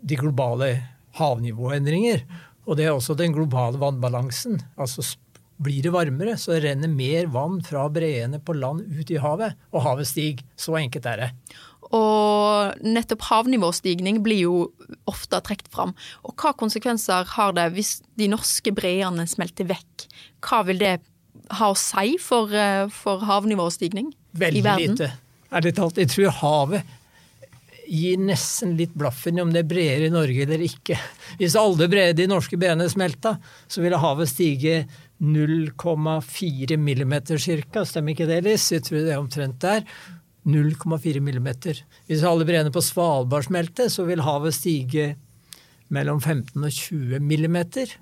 de 0.06 0.20
globale 0.20 0.70
havnivåendringer. 1.18 2.22
Og 2.66 2.78
det 2.78 2.86
er 2.86 2.94
også 2.94 3.18
den 3.18 3.34
globale 3.34 3.82
vannbalansen. 3.82 4.60
Altså 4.78 5.02
blir 5.56 5.82
det 5.86 5.92
varmere, 5.94 6.36
så 6.40 6.58
renner 6.60 6.90
mer 6.92 7.30
vann 7.32 7.60
fra 7.64 7.86
breene 7.92 8.40
på 8.44 8.56
land 8.56 8.84
ut 8.84 9.10
i 9.10 9.20
havet, 9.22 9.56
og 9.72 9.84
havet 9.86 10.08
stiger. 10.08 10.44
Så 10.58 10.76
enkelt 10.76 11.08
er 11.08 11.22
det. 11.22 11.30
Og 11.94 12.82
nettopp 12.82 13.22
havnivåstigning 13.28 14.18
blir 14.25 14.42
jo 14.42 14.54
ofte 15.08 15.38
trukket 15.46 15.70
fram. 15.72 15.94
Og 16.26 16.34
hva 16.40 16.52
konsekvenser 16.58 17.28
har 17.36 17.54
det 17.56 17.68
hvis 17.76 18.00
de 18.18 18.30
norske 18.32 18.72
breene 18.75 19.26
smelter 19.30 19.68
vekk? 19.70 20.08
Hva 20.44 20.64
vil 20.66 20.82
det 20.82 20.96
ha 21.56 21.70
å 21.70 21.78
si 21.78 22.16
for, 22.18 22.52
eh, 22.52 22.88
for 22.90 23.22
havnivåstigning 23.22 24.12
Veldig 24.34 24.58
i 24.58 24.66
verden? 24.66 24.96
Veldig 24.96 25.06
lite. 25.06 25.12
Ærlig 25.52 25.75
talt, 25.76 25.96
jeg 26.02 26.10
tror 26.10 26.30
havet 26.42 26.94
gir 27.86 28.18
nesten 28.18 28.76
litt 28.76 28.94
blaffen 28.98 29.38
i 29.38 29.42
om 29.42 29.52
det 29.54 29.62
er 29.62 29.70
bredere 29.70 30.08
i 30.08 30.10
Norge 30.10 30.42
eller 30.42 30.62
ikke. 30.66 30.98
Hvis 31.38 31.56
alle 31.58 31.86
breer 31.90 32.16
de 32.16 32.26
norske 32.26 32.58
breene 32.58 32.88
smelta, 32.90 33.36
så 33.68 33.82
ville 33.84 34.00
havet 34.02 34.30
stige 34.30 34.80
0,4 35.23 36.76
millimeter 36.76 37.38
ca. 37.40 37.85
Stemmer 37.85 38.12
ikke 38.12 38.28
det, 38.28 38.42
Liss? 38.44 38.70
Jeg 38.73 38.85
tror 38.85 39.00
det 39.00 39.14
er 39.14 39.20
omtrent 39.23 39.61
der. 39.62 39.85
0,4 40.46 41.20
millimeter. 41.20 41.80
Hvis 42.06 42.23
alle 42.23 42.46
breene 42.46 42.70
på 42.70 42.82
Svalbard 42.85 43.49
smelter, 43.49 43.88
så 43.90 44.04
vil 44.06 44.23
havet 44.23 44.54
stige 44.54 45.14
mellom 45.88 46.20
15 46.20 46.62
og 46.62 46.70
20 46.70 47.20
millimeter. 47.20 47.96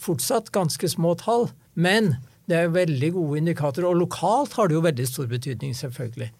Fortsatt 0.00 0.52
ganske 0.52 0.88
små 0.90 1.14
tall, 1.20 1.48
men 1.74 2.16
det 2.50 2.58
er 2.58 2.74
veldig 2.74 3.12
gode 3.14 3.40
indikatorer. 3.40 3.88
Og 3.88 4.02
lokalt 4.02 4.58
har 4.58 4.68
det 4.68 4.76
jo 4.76 4.84
veldig 4.84 5.06
stor 5.08 5.30
betydning, 5.30 5.72
selvfølgelig. 5.76 6.30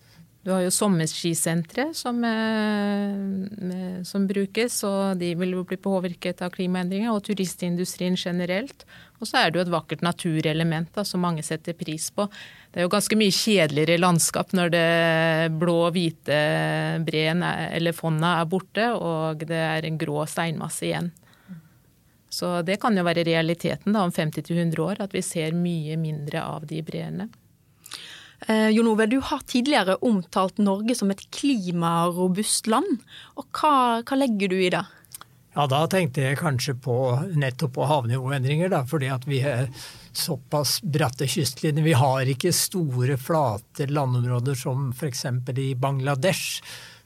Du 0.44 0.50
har 0.52 0.60
jo 0.60 0.72
sommerskisentre 0.76 1.86
som, 1.96 2.18
eh, 2.24 4.02
som, 4.04 4.26
brukes, 4.28 4.82
og 4.84 5.18
de 5.18 5.32
vil 5.40 5.56
jo 5.56 5.64
bli 5.64 5.78
påvirket 5.80 6.42
av 6.44 6.52
klimaendringer. 6.52 7.14
Og 7.14 7.24
turistindustrien 7.24 8.16
generelt. 8.16 8.84
Og 9.22 9.28
så 9.28 9.40
er 9.40 9.50
det 9.50 9.60
jo 9.60 9.64
et 9.64 9.72
vakkert 9.72 10.02
naturelement 10.04 10.90
da, 10.94 11.04
som 11.06 11.22
mange 11.24 11.44
setter 11.46 11.76
pris 11.78 12.10
på. 12.12 12.26
Det 12.72 12.80
er 12.80 12.86
jo 12.88 12.92
ganske 12.92 13.16
mye 13.18 13.34
kjedeligere 13.34 14.00
landskap 14.02 14.54
når 14.56 14.72
det 14.74 14.88
blå-hvite 15.60 16.40
breen 17.06 17.44
eller 17.46 17.94
fonna 17.96 18.38
er 18.40 18.50
borte, 18.50 18.88
og 18.98 19.44
det 19.46 19.60
er 19.60 19.86
en 19.86 20.00
grå 20.00 20.26
steinmasse 20.28 20.88
igjen. 20.90 21.12
Så 22.34 22.50
det 22.66 22.80
kan 22.82 22.96
jo 22.98 23.06
være 23.06 23.22
realiteten 23.28 23.94
da, 23.94 24.02
om 24.02 24.12
50-100 24.12 24.82
år, 24.82 25.04
at 25.06 25.14
vi 25.14 25.22
ser 25.22 25.54
mye 25.54 25.94
mindre 26.00 26.42
av 26.42 26.66
de 26.66 26.82
breene. 26.82 27.28
Eh, 28.48 28.68
Jon 28.74 28.90
Ove, 28.90 29.06
du 29.06 29.20
har 29.22 29.44
tidligere 29.46 29.96
omtalt 30.04 30.58
Norge 30.58 30.96
som 30.98 31.12
et 31.14 31.22
klimarobust 31.32 32.66
land. 32.68 32.98
Og 33.38 33.46
hva, 33.54 34.02
hva, 34.02 34.18
legger 34.18 34.50
du 34.52 34.58
i 34.58 34.72
det? 34.74 34.82
Ja, 35.54 35.68
Da 35.70 35.84
tenkte 35.86 36.24
jeg 36.24 36.40
kanskje 36.40 36.74
på 36.82 36.94
nettopp 37.38 37.76
på 37.76 37.86
havnivåendringer. 37.86 38.72
Da, 38.72 38.82
fordi 38.90 39.10
at 39.14 39.26
vi 39.30 39.38
er 39.46 39.68
såpass 40.14 40.80
bratte 40.82 41.28
kystlinjer. 41.30 41.84
Vi 41.84 41.92
har 41.94 42.30
ikke 42.30 42.50
store, 42.54 43.14
flate 43.16 43.86
landområder 43.86 44.58
som 44.58 44.88
f.eks. 44.90 45.24
i 45.54 45.74
Bangladesh. 45.78 46.62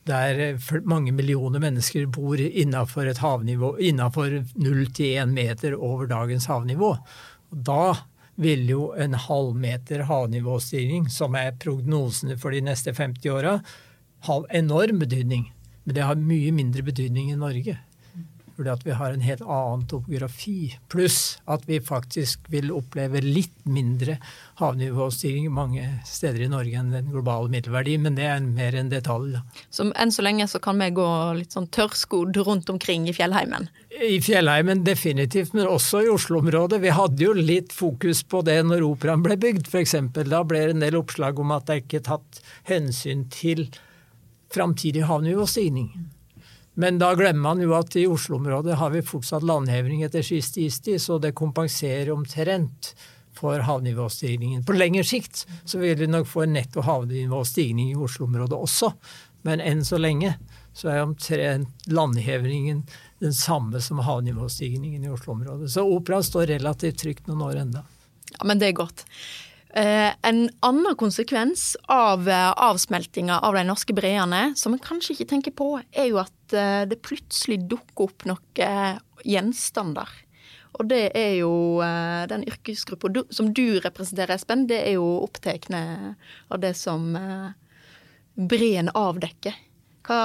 Der 0.09 0.57
mange 0.89 1.13
millioner 1.13 1.61
mennesker 1.61 2.07
bor 2.09 2.41
innenfor 2.41 3.11
et 3.11 3.21
havnivå 3.21 3.75
innenfor 3.85 4.39
0 4.57 4.87
til 4.97 5.19
1 5.21 5.35
meter 5.35 5.77
over 5.77 6.09
dagens 6.09 6.49
havnivå. 6.49 6.95
Da 7.53 7.99
vil 8.41 8.65
jo 8.71 8.87
en 8.97 9.19
halvmeter 9.19 10.07
havnivåstigning, 10.09 11.11
som 11.13 11.37
er 11.37 11.59
prognosene 11.61 12.39
for 12.41 12.57
de 12.57 12.63
neste 12.65 12.97
50 12.97 13.29
åra, 13.35 13.59
ha 14.25 14.39
enorm 14.57 15.05
betydning. 15.05 15.51
Men 15.85 15.99
det 15.99 16.09
har 16.09 16.17
mye 16.17 16.55
mindre 16.55 16.87
betydning 16.87 17.29
i 17.35 17.37
Norge 17.37 17.77
fordi 18.59 18.73
at 18.73 18.81
vi 18.83 18.95
har 18.99 19.15
en 19.15 19.23
helt 19.23 19.43
annen 19.47 19.85
topografi. 19.87 20.75
Pluss 20.91 21.39
at 21.47 21.63
vi 21.69 21.79
faktisk 21.79 22.49
vil 22.51 22.73
oppleve 22.75 23.21
litt 23.23 23.55
mindre 23.71 24.17
havnivåstigning 24.59 25.47
mange 25.55 25.85
steder 26.09 26.43
i 26.43 26.51
Norge 26.51 26.81
enn 26.81 26.91
den 26.91 27.13
globale 27.13 27.53
middelverdi, 27.53 27.95
men 28.03 28.19
det 28.19 28.27
er 28.27 28.43
mer 28.43 28.75
en 28.75 28.91
detalj. 28.91 29.39
Så 29.71 29.87
enn 29.95 30.11
så 30.11 30.27
lenge 30.27 30.49
så 30.51 30.59
kan 30.63 30.83
vi 30.83 30.91
gå 30.97 31.07
litt 31.39 31.55
sånn 31.55 31.71
tørrskodd 31.71 32.41
rundt 32.49 32.75
omkring 32.75 33.07
i 33.07 33.15
fjellheimen? 33.15 33.71
I 33.95 34.19
fjellheimen 34.27 34.83
definitivt, 34.83 35.55
men 35.55 35.71
også 35.71 36.03
i 36.03 36.11
Oslo-området. 36.11 36.83
Vi 36.83 36.99
hadde 36.99 37.29
jo 37.29 37.39
litt 37.39 37.71
fokus 37.75 38.25
på 38.27 38.43
det 38.43 38.59
når 38.67 38.89
operaen 38.91 39.23
ble 39.23 39.39
bygd, 39.39 39.71
f.eks. 39.71 39.95
Da 40.19 40.43
ble 40.43 40.67
det 40.67 40.75
en 40.75 40.87
del 40.89 40.99
oppslag 40.99 41.39
om 41.39 41.55
at 41.55 41.71
det 41.71 41.85
ikke 41.85 42.03
er 42.03 42.09
tatt 42.11 42.43
hensyn 42.67 43.29
til 43.31 43.69
framtidig 44.51 45.07
havnivåstigning. 45.07 45.93
Men 46.79 46.99
da 47.01 47.11
glemmer 47.19 47.43
man 47.43 47.61
jo 47.63 47.73
at 47.75 47.97
i 47.99 48.07
Oslo-området 48.07 48.77
har 48.79 48.93
vi 48.95 49.03
fortsatt 49.03 49.43
landheving 49.43 50.05
etter 50.07 50.23
siste 50.23 50.63
istid, 50.63 51.01
så 51.03 51.17
det 51.19 51.35
kompenserer 51.35 52.13
omtrent 52.15 52.93
for 53.35 53.59
havnivåstigningen. 53.67 54.63
På 54.67 54.77
lengre 54.77 55.03
sikt 55.07 55.43
så 55.65 55.81
vil 55.83 55.99
vi 55.99 56.07
nok 56.07 56.29
få 56.31 56.45
en 56.45 56.55
netto 56.55 56.85
havnivåstigning 56.87 57.91
i 57.91 57.99
Oslo-området 57.99 58.55
også, 58.55 58.93
men 59.47 59.63
enn 59.63 59.83
så 59.87 59.99
lenge 59.99 60.37
så 60.71 60.93
er 60.93 61.03
omtrent 61.03 61.91
landhevingen 61.91 62.85
den 63.19 63.35
samme 63.35 63.83
som 63.83 63.99
havnivåstigningen 64.07 65.03
i 65.03 65.11
Oslo-området. 65.11 65.73
Så 65.75 65.83
operaen 65.83 66.27
står 66.27 66.47
relativt 66.53 67.03
trygt 67.03 67.27
noen 67.27 67.43
år 67.49 67.63
enda. 67.65 67.83
Ja, 68.37 68.45
Men 68.45 68.63
det 68.63 68.71
er 68.71 68.79
godt. 68.85 69.03
Eh, 69.79 70.13
en 70.23 70.49
annen 70.61 70.97
konsekvens 70.99 71.77
av 71.93 72.29
eh, 72.29 72.51
avsmeltinga 72.51 73.37
av 73.47 73.55
de 73.55 73.63
norske 73.69 73.95
breene, 73.95 74.41
som 74.59 74.75
en 74.75 74.83
kanskje 74.83 75.15
ikke 75.15 75.29
tenker 75.35 75.55
på, 75.55 75.69
er 75.93 76.09
jo 76.09 76.19
at 76.23 76.57
eh, 76.57 76.83
det 76.89 76.99
plutselig 77.07 77.61
dukker 77.71 78.09
opp 78.09 78.27
noen 78.27 78.99
gjenstander. 79.29 80.11
Og 80.79 80.89
det 80.91 81.05
er 81.17 81.39
jo 81.41 81.81
den 82.31 82.45
yrkesgruppa 82.47 83.11
som 83.35 83.49
du 83.57 83.81
representerer, 83.83 84.37
Espen, 84.37 84.67
det 84.71 84.79
er 84.85 84.95
jo 84.99 85.07
opptatt 85.25 85.65
av 85.73 86.61
det 86.63 86.75
som 86.79 87.09
breen 88.37 88.91
avdekker. 88.93 89.57
Hva, 90.07 90.21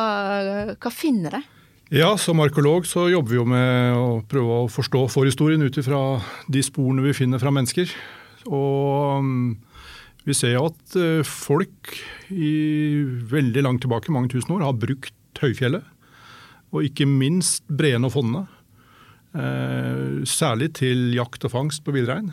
hva 0.75 0.91
finner 0.93 1.39
det? 1.39 1.41
Ja, 1.95 2.12
som 2.22 2.43
arkeolog 2.43 2.86
så 2.86 3.07
jobber 3.10 3.33
vi 3.33 3.39
jo 3.39 3.48
med 3.50 3.98
å 3.98 4.10
prøve 4.29 4.60
å 4.60 4.69
forstå 4.69 5.07
forhistorien 5.15 5.63
ut 5.63 5.79
ifra 5.79 6.03
de 6.51 6.62
sporene 6.65 7.07
vi 7.07 7.15
finner 7.17 7.41
fra 7.41 7.53
mennesker. 7.55 7.89
Og 8.50 9.23
mm, 9.23 9.55
Vi 10.23 10.35
ser 10.35 10.55
at 10.62 10.95
eh, 10.95 11.23
folk 11.27 11.93
i 12.31 13.03
veldig 13.03 13.63
langt 13.65 13.83
tilbake, 13.83 14.12
mange 14.12 14.31
tusen 14.31 14.55
år, 14.55 14.63
har 14.63 14.79
brukt 14.79 15.41
høyfjellet. 15.43 15.83
Og 16.73 16.88
ikke 16.88 17.07
minst 17.09 17.65
breene 17.67 18.07
og 18.07 18.15
fonnene. 18.15 18.45
Eh, 19.33 20.23
særlig 20.29 20.71
til 20.79 21.12
jakt 21.17 21.43
og 21.43 21.51
fangst 21.51 21.83
på 21.83 21.91
villrein. 21.95 22.31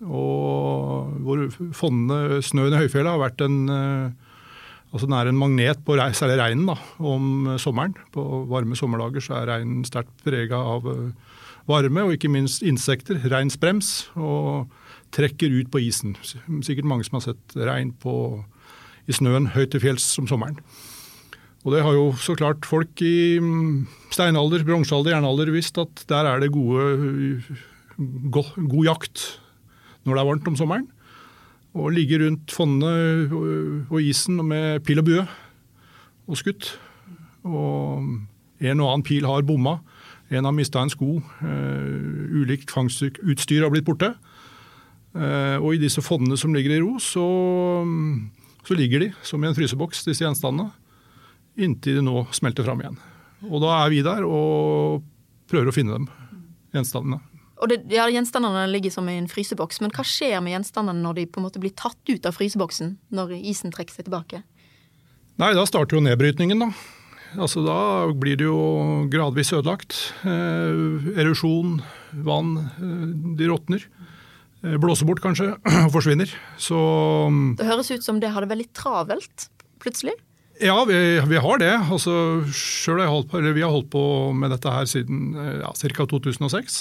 Og 0.00 1.14
hvor 1.22 1.46
fonnene, 1.76 2.40
snøen 2.42 2.74
i 2.74 2.82
høyfjellet, 2.82 3.12
har 3.14 3.24
vært 3.28 3.46
en 3.46 3.62
eh, 3.68 4.26
Altså 4.90 5.06
Den 5.06 5.14
er 5.14 5.28
en 5.30 5.36
magnet 5.38 5.78
på 5.86 5.94
særlig 5.94 6.40
reinen 6.40 6.64
da, 6.66 6.74
om 6.98 7.52
sommeren. 7.62 7.92
På 8.10 8.40
varme 8.50 8.74
sommerdager 8.74 9.22
så 9.22 9.36
er 9.38 9.46
reinen 9.46 9.84
sterkt 9.86 10.24
prega 10.26 10.58
av 10.58 10.82
varme, 11.70 12.02
og 12.02 12.16
ikke 12.16 12.32
minst 12.32 12.64
insekter. 12.66 13.20
Reinsbrems. 13.30 14.10
Og 14.18 14.66
trekker 15.14 15.52
ut 15.52 15.70
på 15.72 15.82
isen. 15.82 16.14
Sikkert 16.22 16.88
mange 16.88 17.06
som 17.06 17.18
har 17.18 17.26
sett 17.30 17.58
rein 17.58 17.92
på, 18.02 18.14
i 19.10 19.16
snøen 19.16 19.50
høyt 19.54 19.72
til 19.74 19.82
fjells 19.82 20.06
om 20.22 20.28
sommeren. 20.30 20.58
Og 21.66 21.74
det 21.74 21.82
har 21.84 21.92
jo 21.92 22.06
så 22.16 22.36
klart 22.38 22.64
folk 22.64 23.02
i 23.04 23.36
mm, 23.42 23.84
steinalder, 24.14 24.64
bronsealder, 24.64 25.12
jernalder 25.16 25.50
visst 25.52 25.76
at 25.80 26.04
der 26.08 26.28
er 26.30 26.40
det 26.40 26.54
gode, 26.54 27.42
god, 28.32 28.54
god 28.56 28.86
jakt 28.86 29.26
når 30.06 30.14
det 30.14 30.22
er 30.22 30.30
varmt 30.30 30.48
om 30.48 30.56
sommeren. 30.56 30.88
Og 31.76 31.92
ligge 31.94 32.18
rundt 32.22 32.50
fonnene 32.50 33.28
og 33.92 34.00
isen 34.02 34.40
med 34.42 34.80
pil 34.86 35.02
og 35.02 35.06
bue 35.06 35.26
og 36.30 36.38
skutt. 36.40 36.72
Og 37.44 38.08
en 38.60 38.82
og 38.82 38.88
annen 38.88 39.06
pil 39.06 39.28
har 39.28 39.44
bomma. 39.46 39.78
En 40.30 40.46
har 40.46 40.54
mista 40.54 40.80
en 40.82 40.90
sko. 40.92 41.18
Uh, 41.42 42.40
ulikt 42.40 42.72
fangstutstyr 42.72 43.64
har 43.66 43.72
blitt 43.74 43.86
borte. 43.86 44.14
Eh, 45.16 45.56
og 45.58 45.74
i 45.74 45.80
disse 45.82 46.02
fondene 46.04 46.38
som 46.38 46.54
ligger 46.54 46.76
i 46.76 46.82
ro, 46.82 46.96
så, 47.02 47.24
så 48.66 48.76
ligger 48.78 49.06
de 49.06 49.10
som 49.26 49.42
i 49.42 49.48
en 49.50 49.56
fryseboks, 49.56 50.04
disse 50.06 50.24
gjenstandene, 50.24 50.70
inntil 51.60 51.98
de 51.98 52.04
nå 52.06 52.26
smelter 52.36 52.66
fram 52.66 52.82
igjen. 52.84 53.00
Og 53.48 53.58
da 53.64 53.80
er 53.80 53.90
vi 53.92 54.04
der 54.06 54.26
og 54.26 55.02
prøver 55.50 55.70
å 55.70 55.74
finne 55.74 55.96
dem, 55.98 56.06
gjenstandene. 56.76 57.20
Og 57.60 57.68
det, 57.68 57.82
ja, 57.92 58.06
Gjenstandene 58.08 58.62
ligger 58.70 58.92
som 58.94 59.08
i 59.10 59.18
en 59.20 59.28
fryseboks, 59.28 59.82
men 59.84 59.92
hva 59.92 60.04
skjer 60.06 60.38
med 60.40 60.54
gjenstandene 60.54 61.02
når 61.04 61.18
de 61.18 61.26
på 61.28 61.40
en 61.40 61.46
måte 61.48 61.60
blir 61.60 61.74
tatt 61.76 61.98
ut 62.08 62.28
av 62.28 62.36
fryseboksen, 62.36 62.94
når 63.12 63.34
isen 63.36 63.74
trekker 63.74 63.98
seg 63.98 64.06
tilbake? 64.08 64.40
Nei, 65.40 65.52
da 65.56 65.66
starter 65.68 65.98
jo 65.98 66.04
nedbrytningen, 66.04 66.64
da. 66.64 66.70
Altså 67.38 67.62
Da 67.62 68.10
blir 68.18 68.38
det 68.40 68.48
jo 68.48 69.04
gradvis 69.12 69.52
ødelagt. 69.54 69.98
Eh, 70.26 71.12
erosjon, 71.20 71.78
vann, 72.26 72.56
eh, 72.74 73.04
de 73.38 73.50
råtner. 73.52 73.84
Eh, 74.60 74.76
blåser 74.76 75.08
bort, 75.08 75.22
kanskje, 75.24 75.54
og 75.86 75.92
forsvinner. 75.94 76.32
Så 76.60 76.76
mm, 77.32 77.56
Det 77.60 77.68
høres 77.68 77.92
ut 77.94 78.04
som 78.04 78.20
det 78.20 78.32
hadde 78.34 78.50
veldig 78.50 78.68
travelt, 78.76 79.48
plutselig? 79.80 80.16
Ja, 80.60 80.76
vi, 80.84 80.94
vi 81.30 81.40
har 81.40 81.60
det. 81.62 81.72
Altså, 81.88 82.12
selv 82.52 83.00
har 83.00 83.28
på, 83.28 83.40
vi 83.40 83.64
har 83.64 83.72
holdt 83.72 83.92
på 83.92 84.04
med 84.36 84.52
dette 84.52 84.72
her 84.74 84.88
siden 84.90 85.32
eh, 85.32 85.62
ja, 85.62 85.72
ca. 85.72 86.08
2006. 86.12 86.80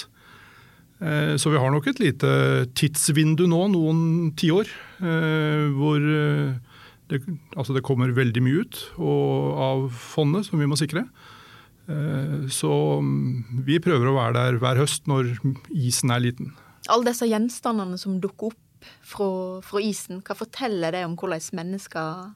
Eh, 1.00 1.34
så 1.40 1.54
vi 1.54 1.62
har 1.64 1.72
nok 1.72 1.88
et 1.88 2.04
lite 2.04 2.32
tidsvindu 2.76 3.48
nå, 3.48 3.64
noen 3.72 4.02
tiår, 4.40 4.76
hvor 5.00 6.04
det, 7.10 7.22
altså 7.56 7.72
det 7.74 7.86
kommer 7.88 8.12
veldig 8.12 8.42
mye 8.44 8.66
ut 8.66 8.82
av 9.00 9.86
fondet 9.96 10.50
som 10.50 10.60
vi 10.60 10.68
må 10.68 10.76
sikre. 10.78 11.06
Så 12.52 12.72
mm, 13.00 13.64
vi 13.66 13.80
prøver 13.82 14.12
å 14.12 14.18
være 14.18 14.36
der 14.36 14.60
hver 14.62 14.82
høst 14.84 15.08
når 15.10 15.32
isen 15.72 16.12
er 16.12 16.28
liten 16.28 16.52
alle 16.90 17.12
disse 17.12 17.28
gjenstandene 17.30 18.00
som 18.02 18.20
dukker 18.22 18.52
opp 18.52 18.90
fra, 19.04 19.30
fra 19.66 19.82
isen, 19.84 20.22
hva 20.26 20.36
forteller 20.40 20.96
det 20.96 21.06
om 21.08 21.18
hvordan 21.20 21.44
mennesker, 21.60 22.30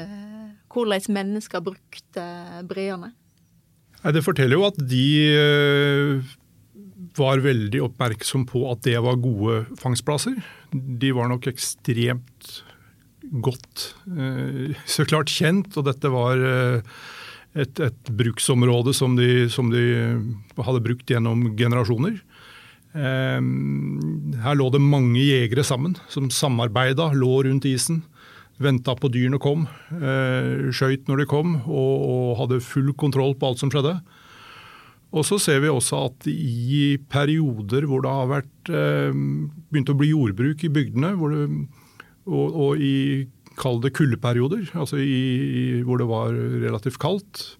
eh, 0.00 0.46
hvordan 0.72 1.18
mennesker 1.18 1.64
brukte 1.64 2.26
breene? 2.68 3.12
Det 4.02 4.24
forteller 4.24 4.58
jo 4.58 4.66
at 4.66 4.78
de 4.90 5.06
eh, 5.30 6.32
var 7.18 7.42
veldig 7.44 7.84
oppmerksom 7.86 8.46
på 8.50 8.64
at 8.72 8.82
det 8.86 8.98
var 9.04 9.20
gode 9.22 9.62
fangstplasser. 9.80 10.40
De 10.72 11.12
var 11.14 11.30
nok 11.30 11.46
ekstremt 11.50 12.62
godt 13.30 13.92
eh, 14.10 14.78
så 14.96 15.06
klart 15.08 15.32
kjent, 15.32 15.76
og 15.76 15.86
dette 15.86 16.10
var 16.12 16.40
eh, 16.42 16.96
et, 17.54 17.82
et 17.84 18.12
bruksområde 18.16 18.94
som 18.96 19.16
de, 19.18 19.46
som 19.52 19.70
de, 19.72 19.84
hadde 20.58 20.84
brukt 20.84 21.10
gjennom 21.10 21.52
generasjoner. 21.58 22.18
Ehm, 22.92 24.32
her 24.42 24.56
lå 24.58 24.68
det 24.72 24.80
mange 24.84 25.20
jegere 25.22 25.64
sammen, 25.64 25.96
som 26.12 26.28
samarbeida, 26.32 27.10
lå 27.16 27.42
rundt 27.46 27.68
isen. 27.68 28.02
Venta 28.62 28.94
på 28.94 29.08
dyrene 29.10 29.40
kom, 29.40 29.66
eh, 29.96 30.68
skøyt 30.70 31.08
når 31.08 31.22
de 31.22 31.26
kom 31.26 31.56
og, 31.66 32.36
hadde 32.38 32.60
full 32.60 32.92
kontroll 32.92 33.34
på 33.34 33.48
alt 33.48 33.58
som 33.58 33.70
skjedde. 33.72 33.96
Og 35.12 35.24
så 35.24 35.38
ser 35.40 35.60
vi 35.60 35.68
også 35.68 36.06
at 36.08 36.26
i 36.28 36.96
perioder 37.12 37.84
hvor 37.88 38.04
det 38.04 38.12
har 38.12 38.28
vært 38.30 38.70
ehm, 38.72 39.50
begynt 39.68 39.92
å 39.92 39.96
bli 39.98 40.12
jordbruk 40.12 40.64
i 40.64 40.72
bygdene, 40.72 41.12
det, 41.16 41.68
og, 42.26 42.54
og, 42.54 42.80
i 42.80 43.28
kall 43.56 43.80
det 43.82 43.92
kuldeperioder, 43.92 44.70
altså 44.72 44.96
i, 44.96 45.82
hvor 45.84 46.00
det 46.00 46.08
var 46.08 46.32
relativt 46.32 47.00
kaldt, 47.02 47.58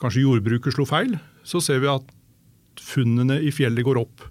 kanskje 0.00 0.24
jordbruket 0.24 0.72
slo 0.72 0.86
feil, 0.88 1.18
så 1.44 1.60
ser 1.60 1.82
vi 1.84 1.92
at 1.92 2.08
funnene 2.80 3.36
i 3.44 3.52
fjellet 3.52 3.84
går 3.84 4.00
opp. 4.00 4.24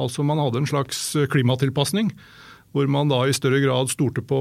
Altså 0.00 0.24
Man 0.24 0.40
hadde 0.40 0.62
en 0.62 0.68
slags 0.68 1.00
klimatilpasning, 1.32 2.12
hvor 2.72 2.88
man 2.88 3.10
da 3.12 3.24
i 3.26 3.36
større 3.36 3.60
grad 3.60 3.90
stolte 3.92 4.24
på 4.24 4.38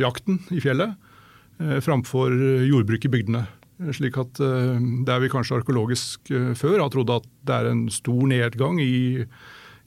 jakten 0.00 0.40
i 0.54 0.62
fjellet 0.62 0.96
eh, 1.62 1.78
framfor 1.84 2.34
jordbruk 2.66 3.06
i 3.06 3.12
bygdene. 3.12 3.44
Slik 3.94 4.18
at 4.18 4.40
eh, 4.42 4.78
Der 5.06 5.22
vi 5.22 5.30
kanskje 5.30 5.60
arkeologisk 5.60 6.32
eh, 6.34 6.50
før 6.58 6.82
har 6.82 6.90
trodd 6.90 7.14
at 7.14 7.28
det 7.46 7.54
er 7.54 7.70
en 7.70 7.86
stor 7.94 8.24
nedgang 8.26 8.80
i, 8.82 9.22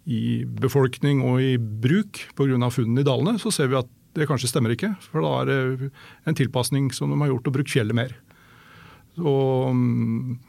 i 0.08 0.22
befolkning 0.46 1.26
og 1.28 1.44
i 1.44 1.58
bruk 1.60 2.24
pga. 2.38 2.72
funnene 2.72 3.04
i 3.04 3.08
dalene, 3.08 3.36
så 3.40 3.52
ser 3.52 3.68
vi 3.68 3.82
at 3.82 3.92
det 4.16 4.28
kanskje 4.28 4.50
stemmer 4.52 4.76
ikke. 4.76 4.94
For 5.12 5.24
da 5.24 5.34
er 5.42 5.50
det 5.50 5.92
en 6.28 6.36
tilpasning 6.36 6.92
som 6.96 7.12
de 7.12 7.20
har 7.20 7.32
gjort, 7.32 7.48
og 7.48 7.60
brukt 7.60 7.72
fjellet 7.72 7.96
mer. 7.96 8.16
Mm, 9.20 10.40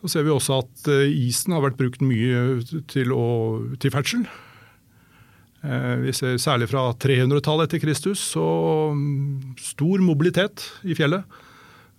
så 0.00 0.08
ser 0.08 0.24
vi 0.24 0.32
også 0.32 0.60
at 0.62 0.88
eh, 0.88 1.10
isen 1.28 1.52
har 1.54 1.64
vært 1.64 1.78
brukt 1.80 2.04
mye 2.04 2.60
til, 2.88 3.12
å, 3.12 3.26
til 3.80 3.92
ferdsel. 3.92 4.24
Eh, 5.60 5.96
vi 6.06 6.14
ser 6.16 6.40
særlig 6.40 6.70
fra 6.70 6.88
300-tallet 6.96 7.68
etter 7.68 7.82
Kristus 7.82 8.22
så 8.32 8.46
mm, 8.96 9.58
stor 9.60 10.04
mobilitet 10.04 10.64
i 10.88 10.96
fjellet. 10.96 11.26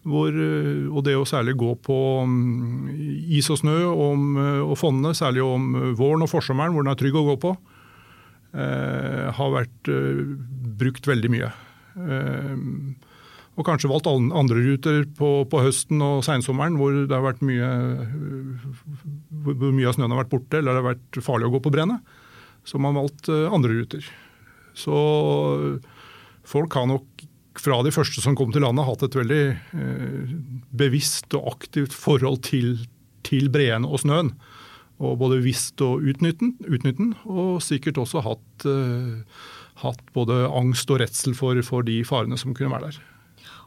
Hvor, 0.02 0.34
eh, 0.34 0.88
og 0.90 1.06
det 1.06 1.14
å 1.14 1.28
særlig 1.30 1.54
gå 1.62 1.76
på 1.86 2.00
mm, 2.26 2.90
is 3.38 3.52
og 3.54 3.62
snø 3.62 3.78
om, 3.92 4.26
og 4.66 4.74
fonnene, 4.82 5.14
særlig 5.18 5.46
om 5.46 5.94
våren 6.00 6.26
og 6.26 6.32
forsommeren 6.32 6.74
hvor 6.74 6.88
den 6.88 6.96
er 6.96 7.02
trygg 7.04 7.22
å 7.22 7.28
gå 7.34 7.38
på, 7.46 7.56
har 8.52 9.52
vært 9.54 9.88
brukt 10.76 11.06
veldig 11.08 11.30
mye. 11.32 11.48
Og 13.62 13.68
kanskje 13.68 13.92
valgt 13.92 14.10
andre 14.10 14.58
ruter 14.66 15.04
på, 15.18 15.30
på 15.46 15.62
høsten 15.62 16.02
og 16.02 16.24
seinsommeren 16.26 16.80
hvor 16.80 16.96
det 16.98 17.14
har 17.14 17.22
vært 17.22 17.44
mye, 17.46 17.68
hvor 19.46 19.76
mye 19.76 19.90
av 19.92 19.98
snøen 19.98 20.16
har 20.16 20.24
vært 20.24 20.32
borte 20.34 20.58
eller 20.58 20.74
det 20.74 20.82
har 20.82 20.88
vært 20.96 21.20
farlig 21.22 21.50
å 21.52 21.54
gå 21.54 21.62
på 21.68 21.74
brennet. 21.76 22.02
Så 22.66 22.82
man 22.82 22.98
valgt 22.98 23.30
eh, 23.30 23.46
andre 23.54 23.76
ruter. 23.78 24.08
Så 24.74 24.96
folk 26.48 26.74
har 26.78 26.88
nok 26.90 27.28
fra 27.60 27.82
de 27.86 27.92
første 27.94 28.24
som 28.24 28.36
kom 28.38 28.54
til 28.54 28.64
landet, 28.66 28.88
hatt 28.88 29.06
et 29.06 29.18
veldig 29.18 29.44
eh, 29.52 30.34
bevisst 30.82 31.36
og 31.38 31.52
aktivt 31.54 31.94
forhold 31.94 32.42
til, 32.48 32.80
til 33.28 33.52
breene 33.54 33.90
og 33.90 34.02
snøen. 34.02 34.34
Og 35.02 35.18
både 35.22 35.42
visst 35.44 35.82
og 35.86 36.02
utnytten, 36.06 36.56
den, 36.62 37.14
og 37.26 37.62
sikkert 37.66 38.00
også 38.02 38.24
hatt, 38.26 38.66
eh, 38.70 39.46
hatt 39.84 40.04
både 40.18 40.46
angst 40.50 40.90
og 40.94 41.02
redsel 41.04 41.38
for, 41.38 41.62
for 41.66 41.86
de 41.86 42.02
farene 42.08 42.40
som 42.40 42.56
kunne 42.58 42.74
være 42.74 42.92
der. 42.92 43.02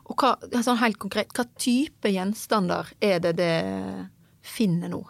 Og 0.04 0.20
hva, 0.20 0.34
sånn 0.64 0.80
helt 0.82 1.00
konkret, 1.00 1.32
hva 1.32 1.46
type 1.56 2.10
gjenstander 2.12 2.90
er 3.04 3.22
det 3.24 3.36
det 3.40 3.54
finner 4.44 4.92
nå? 4.92 5.00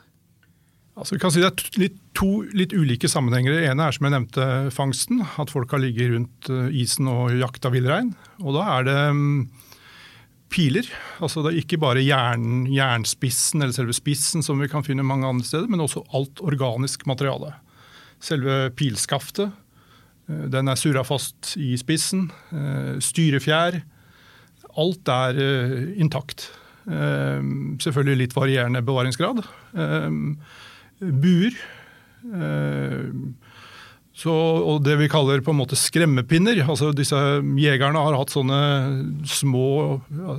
Altså, 0.95 1.17
vi 1.17 1.23
kan 1.25 1.33
si 1.35 1.43
Det 1.43 1.51
er 1.51 1.81
litt, 1.83 1.97
to 2.15 2.45
litt 2.55 2.73
ulike 2.77 3.11
sammenhenger. 3.11 3.57
Det 3.57 3.71
ene 3.73 3.89
er 3.89 3.97
som 3.97 4.07
jeg 4.07 4.15
nevnte 4.15 4.49
fangsten. 4.75 5.25
At 5.43 5.51
folk 5.51 5.75
har 5.75 5.83
ligget 5.83 6.13
rundt 6.13 6.51
eh, 6.53 6.69
isen 6.85 7.11
og 7.11 7.35
jakta 7.35 7.73
villrein. 7.75 8.13
Og 8.45 8.55
da 8.55 8.69
er 8.77 8.87
det 8.87 8.99
um, 9.11 9.25
piler. 10.55 10.87
Altså 11.19 11.43
det 11.43 11.51
er 11.51 11.61
ikke 11.65 11.81
bare 11.83 12.05
jern, 12.05 12.69
jernspissen 12.71 13.65
eller 13.65 13.75
selve 13.75 13.97
spissen 13.97 14.47
som 14.47 14.63
vi 14.63 14.71
kan 14.71 14.87
finne 14.87 15.07
mange 15.07 15.27
andre 15.27 15.47
steder, 15.49 15.67
men 15.71 15.83
også 15.83 16.05
alt 16.15 16.43
organisk 16.47 17.09
materiale. 17.11 17.57
Selve 18.23 18.69
pilskaftet, 18.79 19.51
eh, 20.31 20.47
den 20.55 20.71
er 20.71 20.79
surra 20.79 21.03
fast 21.07 21.57
i 21.59 21.75
spissen. 21.81 22.29
Eh, 22.55 23.03
styrefjær 23.03 23.83
alt 24.81 25.11
er 25.13 25.41
uh, 25.41 25.79
intakt. 26.01 26.49
Uh, 26.85 27.41
selvfølgelig 27.83 28.25
litt 28.25 28.37
varierende 28.37 28.85
bevaringsgrad. 28.85 29.43
Uh, 29.77 30.37
buer. 31.01 31.57
Så, 34.15 34.31
og 34.31 34.79
det 34.87 34.95
vi 35.01 35.11
kaller 35.11 35.43
på 35.45 35.51
en 35.51 35.59
måte 35.59 35.77
skremmepinner. 35.77 36.63
altså 36.63 36.93
disse 36.95 37.19
Jegerne 37.59 38.01
har 38.01 38.15
hatt 38.17 38.33
sånne 38.33 38.61
små, 39.27 39.67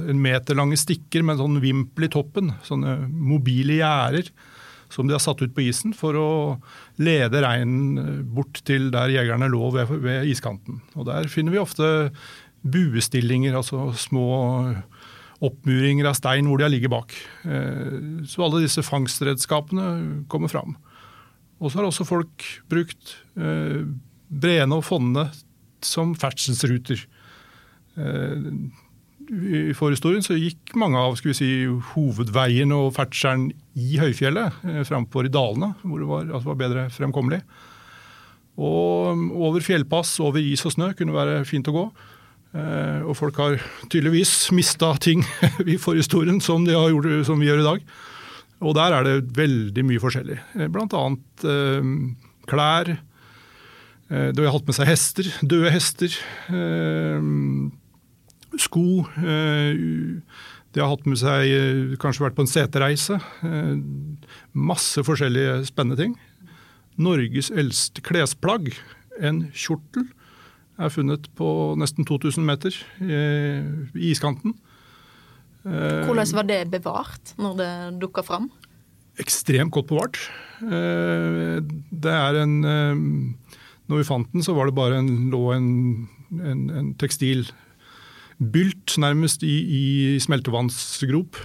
en 0.08 0.21
meter 0.24 0.58
lange 0.58 0.80
stikker 0.80 1.21
med 1.21 1.36
en 1.36 1.43
sånn 1.43 1.62
vimpel 1.62 2.08
i 2.08 2.12
toppen. 2.13 2.54
Sånne 2.65 3.02
mobile 3.12 3.82
gjerder 3.82 4.32
som 4.95 5.08
de 5.08 5.15
har 5.15 5.24
satt 5.24 5.41
ut 5.43 5.54
på 5.56 5.65
isen 5.65 5.93
for 5.98 6.17
å 6.17 6.30
lede 7.04 7.41
reinen 7.43 8.24
bort 8.36 8.62
til 8.67 8.89
der 8.93 9.12
jegerne 9.13 9.50
lå 9.52 9.69
ved, 9.76 9.91
ved 10.04 10.30
iskanten. 10.30 10.82
Og 10.95 11.08
Der 11.10 11.28
finner 11.32 11.56
vi 11.56 11.62
ofte 11.62 11.89
buestillinger, 12.65 13.56
altså 13.58 13.91
små 13.99 14.30
oppmuringer 15.43 16.08
av 16.10 16.15
stein 16.17 16.47
hvor 16.47 16.60
de 16.60 16.67
har 16.67 16.73
ligget 16.73 16.93
bak. 16.93 17.15
Eh, 17.43 18.23
så 18.30 18.45
alle 18.45 18.63
disse 18.65 18.84
fangstredskapene 18.86 20.25
kommer 20.32 20.51
fram. 20.51 20.78
Og 21.60 21.71
så 21.71 21.80
har 21.80 21.89
også 21.89 22.08
folk 22.08 22.47
brukt 22.71 23.17
eh, 23.39 23.84
breene 24.30 24.80
og 24.80 24.86
fonnene 24.88 25.28
som 25.86 26.15
ferdselsruter. 26.19 27.04
Eh, 27.99 28.49
I 29.25 29.75
forhistorien 29.78 30.25
så 30.25 30.38
gikk 30.39 30.75
mange 30.80 31.01
av 31.01 31.19
skal 31.19 31.34
vi 31.34 31.38
si, 31.38 31.51
hovedveien 31.93 32.73
og 32.75 32.91
ferdselen 32.97 33.49
i 33.75 33.99
høyfjellet, 34.01 34.62
framfor 34.88 35.28
i 35.28 35.34
dalene, 35.34 35.73
hvor 35.84 36.01
det 36.01 36.10
var, 36.10 36.28
altså 36.30 36.51
var 36.51 36.62
bedre 36.63 36.89
fremkommelig. 36.93 37.41
Og 38.56 39.23
over 39.36 39.63
fjellpass, 39.63 40.13
over 40.23 40.39
is 40.39 40.63
og 40.63 40.78
snø 40.78 40.93
kunne 40.95 41.15
være 41.15 41.41
fint 41.47 41.67
å 41.67 41.75
gå. 41.75 41.88
Eh, 42.56 43.02
og 43.04 43.18
folk 43.20 43.39
har 43.41 43.58
tydeligvis 43.89 44.52
mista 44.56 44.94
ting 45.04 45.26
i 45.74 45.76
forhistorien 45.82 46.39
som, 46.44 46.63
de 46.68 46.76
har 46.78 46.94
gjort, 46.94 47.10
som 47.28 47.41
vi 47.41 47.50
gjør 47.50 47.63
i 47.63 47.68
dag. 47.70 47.89
Og 48.65 48.78
der 48.78 48.96
er 48.96 49.04
det 49.08 49.36
veldig 49.36 49.84
mye 49.88 50.02
forskjellig. 50.02 50.39
Eh, 50.56 50.70
blant 50.72 50.96
annet 50.96 51.46
eh, 51.52 51.91
klær. 52.50 52.96
Eh, 54.10 54.30
de 54.36 54.46
har 54.46 54.54
hatt 54.54 54.68
med 54.68 54.78
seg 54.78 54.89
hester. 54.89 55.30
Døde 55.41 55.72
hester. 55.74 56.13
Eh, 56.54 57.32
sko. 58.62 58.86
Eh, 59.20 59.82
de 60.76 60.84
har 60.84 60.91
hatt 60.91 61.08
med 61.08 61.20
seg 61.20 61.96
kanskje 62.02 62.26
vært 62.26 62.36
på 62.36 62.44
en 62.44 62.52
setereise. 62.52 63.20
masse 64.52 65.04
forskjellige 65.08 65.62
spennende 65.70 66.00
ting. 66.02 66.18
Norges 67.00 67.48
eldste 67.52 68.04
klesplagg, 68.04 68.74
en 69.20 69.46
kjortel, 69.56 70.10
er 70.78 70.92
funnet 70.92 71.30
på 71.38 71.48
nesten 71.80 72.06
2000 72.08 72.46
meter 72.46 72.76
i 73.02 74.12
iskanten. 74.12 74.56
Eh, 75.66 76.06
Hvordan 76.06 76.36
var 76.38 76.46
det 76.46 76.60
bevart 76.70 77.34
når 77.42 77.58
det 77.58 77.72
dukka 78.04 78.22
fram? 78.26 78.52
Ekstremt 79.22 79.74
godt 79.74 79.90
bevart. 79.90 80.20
Eh, 80.62 81.58
det 81.90 82.14
er 82.14 82.42
en 82.44 82.56
eh, 82.64 82.96
Når 83.90 84.02
vi 84.02 84.08
fant 84.08 84.32
den, 84.34 84.44
så 84.44 84.54
var 84.54 84.66
det 84.66 84.78
bare 84.78 84.98
en, 84.98 85.30
lå 85.30 85.54
en, 85.54 86.08
en, 86.34 86.70
en 86.70 86.94
tekstilbylt 86.98 88.96
nærmest 88.98 89.44
i, 89.46 89.58
i 89.62 89.84
smeltevannsgrop. 90.20 91.38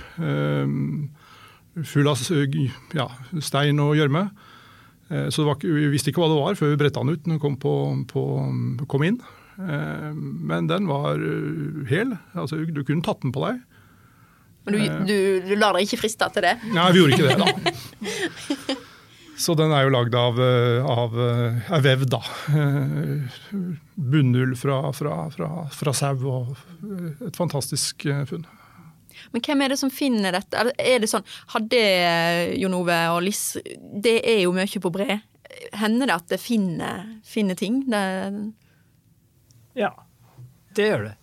Full 1.85 2.09
av 2.09 2.23
ja, 2.97 3.07
stein 3.45 3.85
og 3.85 3.93
gjørme. 4.01 4.31
Så 5.35 5.43
var, 5.43 5.59
vi 5.59 5.89
visste 5.91 6.13
ikke 6.13 6.23
hva 6.23 6.29
det 6.31 6.39
var 6.39 6.59
før 6.59 6.71
vi 6.71 6.79
bretta 6.79 7.03
den 7.03 7.17
ut 7.17 7.25
når 7.27 7.35
den 7.35 7.41
kom, 7.43 7.57
på, 7.59 7.73
på, 8.13 8.23
kom 8.91 9.03
inn. 9.03 9.17
Men 9.59 10.69
den 10.71 10.87
var 10.87 11.19
hel. 11.91 12.15
Altså, 12.39 12.61
du 12.63 12.85
kunne 12.87 13.03
tatt 13.03 13.25
den 13.25 13.35
på 13.35 13.43
deg. 13.43 13.59
Men 14.69 14.77
du, 14.77 15.09
du, 15.09 15.17
du 15.49 15.57
lar 15.59 15.75
deg 15.75 15.89
ikke 15.89 16.05
friste 16.05 16.29
til 16.37 16.47
det? 16.47 16.55
Nei, 16.77 16.87
vi 16.95 17.03
gjorde 17.03 17.19
ikke 17.19 17.27
det, 17.27 17.43
da. 17.43 18.79
Så 19.41 19.55
den 19.57 19.73
er 19.73 19.87
jo 19.87 19.93
lagd 19.95 20.15
av, 20.21 20.37
eh, 20.45 20.85
av, 20.85 21.15
er 21.17 21.63
eh, 21.73 21.85
vev, 21.87 22.05
da. 22.13 22.21
Eh, 22.53 23.55
bunnull 23.97 24.53
fra, 24.59 24.83
fra, 24.93 25.23
fra, 25.33 25.49
fra 25.73 25.95
sau 25.97 26.27
og 26.29 26.51
et 27.25 27.39
fantastisk 27.39 28.05
funn. 28.29 28.45
Men 29.33 29.45
hvem 29.47 29.65
er 29.65 29.75
det 29.75 29.81
som 29.81 29.93
finner 29.93 30.35
dette? 30.37 30.65
Er 30.79 31.03
det 31.03 31.11
sånn, 31.11 31.27
Hadde 31.55 31.81
Jon 32.61 32.77
Ove 32.79 32.99
og 33.15 33.23
Liss 33.27 33.45
Det 33.81 34.19
er 34.25 34.43
jo 34.45 34.55
mye 34.57 34.83
på 34.83 34.93
bre. 34.95 35.21
Hender 35.77 36.11
det 36.11 36.17
at 36.17 36.35
det 36.35 36.41
finner, 36.43 37.07
finner 37.27 37.59
ting? 37.59 37.83
Det... 37.91 38.03
Ja, 39.79 39.95
det 40.77 40.91
gjør 40.93 41.09
det. 41.09 41.15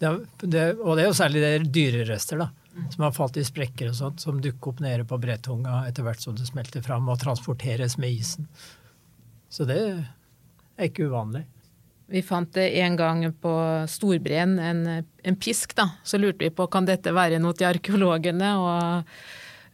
det, 0.00 0.16
det 0.44 0.66
og 0.78 0.96
det 0.96 1.04
er 1.04 1.08
jo 1.08 1.16
særlig 1.16 1.44
det 1.44 1.72
dyrerester, 1.72 2.42
da 2.44 2.52
som 2.90 3.04
har 3.04 3.12
falt 3.12 3.36
i 3.36 3.44
sprekker 3.44 3.90
og 3.90 3.96
sånt, 3.96 4.20
som 4.20 4.40
dukker 4.40 4.72
opp 4.72 4.80
nede 4.80 5.04
på 5.08 5.18
brettunga 5.20 5.82
etter 5.88 6.06
hvert 6.06 6.22
som 6.22 6.36
det 6.36 6.48
smelter 6.48 6.84
fram 6.84 7.08
og 7.12 7.20
transporteres 7.20 7.98
med 8.00 8.16
isen. 8.22 8.48
Så 9.52 9.66
det 9.68 9.80
er 9.82 10.88
ikke 10.88 11.10
uvanlig. 11.10 11.44
Vi 12.12 12.20
fant 12.22 12.52
det 12.52 12.66
en 12.80 12.96
gang 12.96 13.22
på 13.40 13.52
Storbreen, 13.88 14.58
en, 14.58 15.04
en, 15.22 15.36
pisk. 15.36 15.76
da. 15.76 15.88
Så 16.04 16.18
lurte 16.18 16.44
vi 16.44 16.50
på 16.52 16.66
kan 16.68 16.84
dette 16.84 17.12
være 17.16 17.38
noe 17.40 17.56
til 17.56 17.70
arkeologene. 17.70 18.50
og 18.60 19.06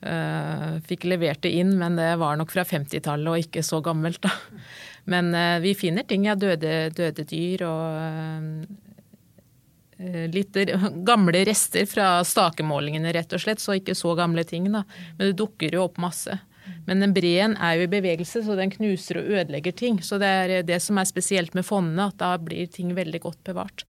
uh, 0.07 0.77
Fikk 0.87 1.09
levert 1.11 1.43
det 1.43 1.51
inn, 1.59 1.73
men 1.81 1.99
det 1.99 2.13
var 2.21 2.39
nok 2.39 2.55
fra 2.55 2.63
50-tallet 2.63 3.33
og 3.33 3.43
ikke 3.43 3.65
så 3.67 3.81
gammelt. 3.83 4.23
da. 4.23 4.31
Men 5.11 5.33
uh, 5.35 5.59
vi 5.65 5.75
finner 5.75 6.07
ting, 6.07 6.29
ja. 6.31 6.37
Døde, 6.39 6.93
døde 6.95 7.27
dyr 7.27 7.67
og 7.67 7.91
uh, 9.99 10.27
litt 10.31 10.63
gamle 11.03 11.43
rester 11.49 11.91
fra 11.91 12.21
stakemålingene, 12.23 13.17
rett 13.19 13.35
og 13.35 13.43
slett. 13.43 13.59
Så 13.59 13.81
ikke 13.81 13.99
så 13.99 14.15
gamle 14.15 14.47
ting, 14.47 14.71
da. 14.71 14.87
Men 15.17 15.33
det 15.33 15.41
dukker 15.43 15.75
jo 15.75 15.89
opp 15.89 15.99
masse. 15.99 16.39
Men 16.89 17.05
den 17.05 17.13
breen 17.13 17.53
er 17.61 17.77
jo 17.77 17.85
i 17.85 17.93
bevegelse, 17.93 18.41
så 18.47 18.57
den 18.57 18.73
knuser 18.73 19.21
og 19.21 19.29
ødelegger 19.29 19.77
ting. 19.77 20.01
Så 20.01 20.17
det 20.21 20.29
er 20.29 20.63
det 20.65 20.81
som 20.81 20.97
er 20.97 21.09
spesielt 21.09 21.53
med 21.59 21.67
fondene, 21.69 22.09
at 22.09 22.17
da 22.21 22.33
blir 22.41 22.71
ting 22.73 22.95
veldig 22.97 23.21
godt 23.27 23.43
bevart. 23.45 23.85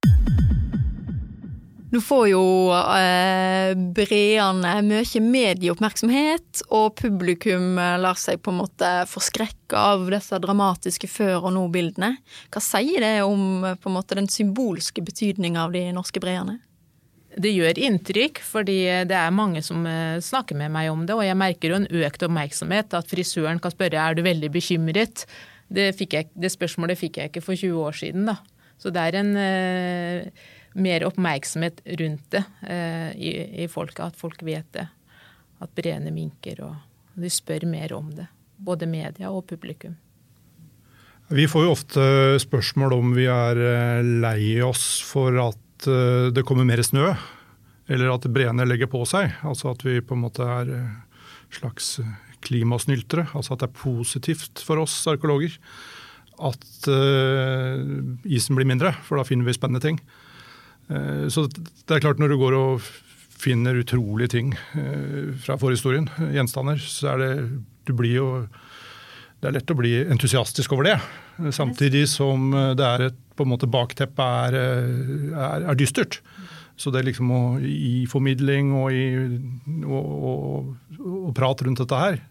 Nå 1.90 1.98
får 2.06 2.26
jo 2.30 2.42
eh, 2.70 3.72
breene 3.98 4.74
mye 4.86 5.22
medieoppmerksomhet, 5.26 6.62
og 6.76 7.00
publikum 7.00 7.80
eh, 7.82 7.96
lar 8.04 8.20
seg 8.20 8.44
på 8.46 8.54
en 8.54 8.60
måte 8.60 8.92
forskrekke 9.10 9.74
av 9.74 10.06
disse 10.14 10.38
dramatiske 10.44 11.10
før- 11.10 11.48
og 11.48 11.56
nå-bildene. 11.56 12.12
Hva 12.54 12.62
sier 12.62 13.02
det 13.02 13.16
om 13.26 13.66
en 13.66 13.96
måte, 13.96 14.20
den 14.20 14.30
symbolske 14.30 15.02
betydninga 15.02 15.66
av 15.66 15.74
de 15.74 15.88
norske 15.96 16.22
breene? 16.22 16.60
Det 17.38 17.52
gjør 17.54 17.78
inntrykk, 17.78 18.40
fordi 18.42 18.80
det 19.06 19.16
er 19.16 19.34
mange 19.36 19.62
som 19.66 19.84
eh, 19.86 20.18
snakker 20.24 20.58
med 20.58 20.74
meg 20.74 20.90
om 20.90 21.04
det. 21.06 21.14
Og 21.14 21.26
jeg 21.28 21.38
merker 21.38 21.74
jo 21.74 21.80
en 21.80 21.90
økt 22.02 22.26
oppmerksomhet, 22.26 22.96
at 22.98 23.12
frisøren 23.12 23.62
kan 23.62 23.74
spørre 23.74 24.02
er 24.02 24.18
du 24.18 24.24
veldig 24.26 24.50
bekymret. 24.54 25.26
Det, 25.70 25.92
jeg, 26.02 26.32
det 26.34 26.50
spørsmålet 26.50 26.98
fikk 26.98 27.20
jeg 27.20 27.30
ikke 27.30 27.46
for 27.46 27.60
20 27.60 27.86
år 27.86 28.00
siden. 28.00 28.26
da. 28.32 28.40
Så 28.80 28.90
det 28.96 29.04
er 29.06 29.20
en 29.20 29.32
eh, 29.38 30.48
mer 30.80 31.06
oppmerksomhet 31.08 31.84
rundt 32.00 32.30
det 32.34 32.44
eh, 32.66 33.10
i, 33.14 33.32
i 33.66 33.70
folket. 33.72 34.10
At 34.10 34.20
folk 34.20 34.42
vet 34.46 34.68
det. 34.76 34.88
At 35.60 35.74
breene 35.76 36.14
minker, 36.16 36.64
og 36.66 37.20
de 37.20 37.30
spør 37.30 37.68
mer 37.70 37.94
om 37.94 38.10
det. 38.16 38.30
Både 38.58 38.88
media 38.90 39.32
og 39.32 39.46
publikum. 39.50 39.98
Vi 41.30 41.46
får 41.46 41.66
jo 41.68 41.74
ofte 41.76 42.04
spørsmål 42.42 42.96
om 42.96 43.12
vi 43.14 43.28
er 43.30 43.60
eh, 43.62 44.14
lei 44.24 44.62
oss 44.66 44.98
for 45.06 45.36
at 45.44 45.60
eh, 45.88 46.30
det 46.34 46.46
kommer 46.48 46.68
mer 46.68 46.82
snø. 46.84 47.14
Eller 47.90 48.12
at 48.14 48.28
breene 48.30 48.68
legger 48.68 48.90
på 48.92 49.04
seg. 49.10 49.32
Altså 49.48 49.72
at 49.72 49.86
vi 49.86 50.00
på 50.02 50.18
en 50.18 50.26
måte 50.26 50.46
er 50.46 50.74
eh, 50.76 51.22
slags 51.56 52.00
klimasnyltere. 52.46 53.30
Altså 53.34 53.56
at 53.56 53.64
det 53.64 53.70
er 53.70 53.80
positivt 53.82 54.64
for 54.66 54.82
oss 54.84 55.02
arkeologer 55.10 55.56
at 56.40 56.88
isen 58.32 58.56
blir 58.56 58.64
mindre, 58.64 58.94
for 59.04 59.20
da 59.20 59.26
finner 59.28 59.44
vi 59.44 59.58
spennende 59.58 59.82
ting. 59.84 59.98
Eh, 60.90 61.28
så 61.30 61.46
det 61.50 61.96
er 61.96 62.04
klart 62.04 62.22
når 62.22 62.34
du 62.34 62.40
går 62.42 62.58
og 62.58 62.90
finner 63.40 63.78
utrolige 63.80 64.34
ting 64.36 64.52
eh, 64.76 65.32
fra 65.44 65.58
forhistorien, 65.62 66.10
gjenstander, 66.34 66.82
så 66.82 67.14
er 67.14 67.24
det 67.24 67.34
Du 67.88 67.94
blir 67.98 68.16
jo 68.18 68.28
Det 69.40 69.48
er 69.48 69.56
lett 69.56 69.72
å 69.72 69.78
bli 69.80 69.94
entusiastisk 70.04 70.74
over 70.76 70.84
det. 70.84 70.98
Samtidig 71.56 72.10
som 72.12 72.52
det 72.52 72.84
er 72.84 73.06
et 73.08 73.20
på 73.40 73.48
en 73.48 73.54
måte 73.54 73.70
bakteppet 73.72 74.22
er, 74.22 74.60
er, 75.32 75.70
er 75.72 75.80
dystert. 75.80 76.20
Så 76.80 76.92
det 76.96 77.04
liksom 77.08 77.32
å, 77.36 77.42
i 77.60 78.06
formidling 78.08 78.72
og, 78.78 78.94
i, 78.96 79.08
og, 79.84 80.78
og, 81.00 81.42
rundt 81.42 81.82
dette 81.82 82.00
her, 82.00 82.22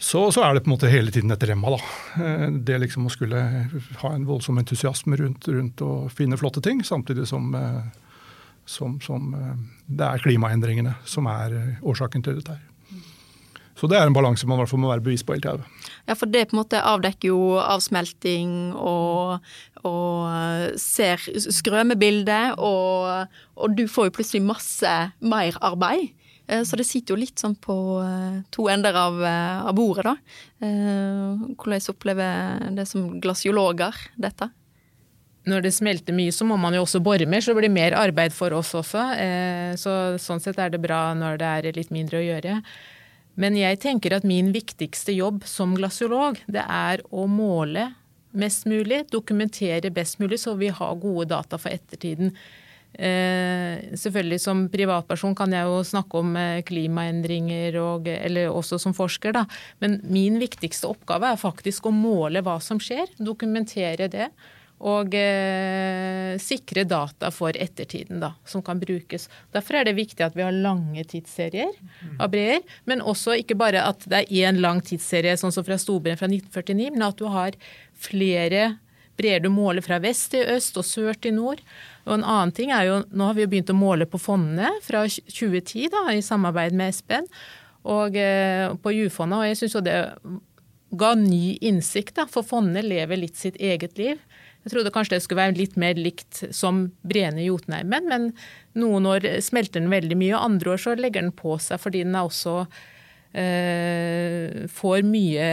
så, 0.00 0.24
så, 0.32 0.42
er 0.42 0.56
det 0.56 0.64
på 0.64 0.70
en 0.70 0.74
måte 0.74 0.90
hele 0.90 1.12
tiden 1.12 1.30
et 1.30 1.44
remma. 1.46 1.76
da. 1.76 1.80
Eh, 2.24 2.46
det 2.66 2.78
liksom 2.80 3.06
å 3.06 3.12
skulle 3.12 3.42
ha 4.00 4.12
en 4.14 4.24
voldsom 4.26 4.58
entusiasme 4.62 5.18
rundt, 5.20 5.46
rundt 5.52 5.84
å 5.84 5.92
finne 6.10 6.38
flotte 6.40 6.62
ting, 6.64 6.80
samtidig 6.86 7.28
som, 7.28 7.52
eh, 7.54 7.84
som, 8.64 8.96
som, 9.04 9.28
eh, 9.36 9.84
det 9.86 10.08
er 10.08 10.24
klimaendringene 10.24 10.96
som 11.04 11.28
er 11.30 11.76
årsaken 11.84 12.24
til 12.24 12.40
dette. 12.40 12.56
her. 12.56 12.69
Så 13.80 13.88
det 13.88 13.96
er 13.96 14.04
en 14.04 14.12
balanse 14.12 14.44
man 14.44 14.58
i 14.58 14.60
hvert 14.60 14.70
fall 14.74 14.82
må 14.82 14.90
være 14.90 15.04
bevisst 15.06 15.24
på 15.24 15.32
hele 15.32 15.40
tida. 15.40 15.86
Ja, 16.04 16.12
for 16.18 16.28
det 16.28 16.50
på 16.50 16.56
en 16.56 16.60
måte 16.60 16.82
avdekker 16.84 17.30
jo 17.30 17.56
avsmelting 17.62 18.74
og, 18.76 19.40
og 19.88 20.76
ser 20.80 21.22
skrømebildet, 21.40 22.58
og, 22.60 23.30
og 23.56 23.78
du 23.78 23.86
får 23.88 24.10
jo 24.10 24.16
plutselig 24.18 24.42
masse 24.44 24.96
mer 25.24 25.56
arbeid. 25.64 26.10
Så 26.50 26.76
det 26.76 26.84
sitter 26.88 27.14
jo 27.14 27.20
litt 27.22 27.38
sånn 27.38 27.54
på 27.62 27.74
to 28.50 28.64
ender 28.72 28.96
av, 28.98 29.20
av 29.22 29.72
bordet, 29.78 30.02
da. 30.10 30.16
Hvordan 31.54 31.92
opplever 31.94 32.64
det 32.74 32.88
som 32.90 33.06
glasiologer 33.22 33.96
dette? 34.18 34.50
Når 35.48 35.62
det 35.64 35.72
smelter 35.72 36.12
mye, 36.12 36.34
så 36.34 36.44
må 36.44 36.58
man 36.60 36.74
jo 36.76 36.82
også 36.82 37.00
bore 37.00 37.24
mer, 37.30 37.40
så 37.40 37.54
det 37.54 37.62
blir 37.62 37.72
mer 37.72 37.94
arbeid 37.96 38.34
for 38.36 38.52
oss 38.58 38.74
også. 38.76 39.06
Så 39.80 39.98
sånn 40.20 40.42
sett 40.42 40.58
er 40.60 40.74
det 40.74 40.82
bra 40.82 41.14
når 41.16 41.38
det 41.40 41.52
er 41.54 41.78
litt 41.78 41.94
mindre 41.94 42.18
å 42.18 42.26
gjøre. 42.26 42.60
Men 43.40 43.56
jeg 43.56 43.80
tenker 43.80 44.18
at 44.18 44.26
min 44.28 44.50
viktigste 44.52 45.14
jobb 45.16 45.46
som 45.48 45.72
glasiolog, 45.78 46.40
det 46.50 46.64
er 46.66 47.00
å 47.08 47.24
måle 47.30 47.88
mest 48.36 48.66
mulig, 48.70 49.06
dokumentere 49.10 49.90
best 49.94 50.20
mulig, 50.20 50.42
så 50.42 50.54
vi 50.58 50.68
har 50.74 50.98
gode 51.00 51.30
data 51.32 51.58
for 51.58 51.72
ettertiden. 51.72 52.34
Eh, 52.90 53.94
selvfølgelig 53.94 54.40
Som 54.42 54.64
privatperson 54.68 55.34
kan 55.38 55.52
jeg 55.54 55.62
jo 55.62 55.82
snakke 55.86 56.18
om 56.18 56.36
eh, 56.36 56.62
klimaendringer, 56.66 57.78
og, 57.80 58.08
eller 58.10 58.50
også 58.50 58.80
som 58.82 58.94
forsker, 58.94 59.34
da. 59.34 59.46
Men 59.80 60.00
min 60.04 60.40
viktigste 60.42 60.90
oppgave 60.90 61.30
er 61.30 61.40
faktisk 61.40 61.86
å 61.86 61.94
måle 61.94 62.42
hva 62.42 62.58
som 62.60 62.82
skjer, 62.82 63.08
dokumentere 63.18 64.10
det. 64.10 64.30
Og 64.80 65.12
eh, 65.12 66.38
sikre 66.40 66.86
data 66.88 67.28
for 67.34 67.52
ettertiden, 67.52 68.22
da, 68.22 68.30
som 68.48 68.62
kan 68.64 68.80
brukes. 68.80 69.28
Derfor 69.52 69.76
er 69.76 69.88
det 69.88 69.98
viktig 69.98 70.24
at 70.24 70.36
vi 70.38 70.44
har 70.46 70.56
lange 70.56 71.04
tidsserier 71.04 71.74
av 72.16 72.30
breer. 72.32 72.62
Men 72.88 73.04
også 73.04 73.36
ikke 73.42 73.58
bare 73.60 73.84
at 73.84 74.06
det 74.08 74.22
er 74.22 74.48
én 74.48 74.62
lang 74.64 74.80
tidsserie, 74.80 75.36
sånn 75.36 75.52
som 75.52 75.66
fra 75.66 75.76
Storbreien 75.80 76.20
fra 76.20 76.30
1949, 76.30 76.94
men 76.96 77.04
at 77.10 77.20
du 77.20 77.28
har 77.28 77.58
flere 78.00 78.70
breer 79.20 79.42
du 79.44 79.50
måler 79.52 79.84
fra 79.84 80.00
vest 80.00 80.30
til 80.32 80.48
øst 80.48 80.78
og 80.80 80.86
sør 80.88 81.18
til 81.20 81.36
nord. 81.36 81.60
Og 82.06 82.16
en 82.16 82.24
annen 82.24 82.54
ting 82.56 82.72
er 82.72 82.88
jo, 82.88 83.00
Nå 83.12 83.28
har 83.28 83.36
vi 83.36 83.44
jo 83.44 83.52
begynt 83.52 83.72
å 83.72 83.76
måle 83.76 84.08
på 84.08 84.20
fondene 84.20 84.72
fra 84.84 85.04
2010 85.04 85.90
da, 85.92 86.06
i 86.14 86.24
samarbeid 86.24 86.76
med 86.76 86.94
Espen 86.94 87.28
og 87.88 88.16
eh, 88.16 88.68
på 88.80 88.92
Jufondet. 88.96 89.40
Og 89.40 89.50
jeg 89.50 89.60
syns 89.60 89.76
jo 89.76 89.84
det 89.84 89.98
ga 91.00 91.14
ny 91.14 91.56
innsikt, 91.62 92.16
da, 92.16 92.26
for 92.26 92.46
fondene 92.46 92.82
lever 92.82 93.20
litt 93.20 93.38
sitt 93.38 93.60
eget 93.60 94.00
liv. 94.00 94.18
Jeg 94.64 94.74
trodde 94.74 94.92
kanskje 94.92 95.16
det 95.16 95.24
skulle 95.24 95.40
være 95.40 95.56
litt 95.56 95.76
mer 95.80 95.96
likt 95.96 96.42
som 96.56 96.82
Brene 97.06 97.46
Jotunheimen, 97.46 98.08
men 98.10 98.26
noen 98.76 99.08
år 99.08 99.26
smelter 99.44 99.80
den 99.80 99.92
veldig 99.92 100.18
mye, 100.20 100.34
og 100.36 100.46
andre 100.50 100.74
år 100.74 100.82
så 100.82 100.96
legger 100.98 101.24
den 101.24 101.34
på 101.36 101.56
seg 101.62 101.80
fordi 101.80 102.04
den 102.04 102.18
også 102.20 102.58
eh, 103.32 104.66
får 104.68 105.00
mye 105.08 105.48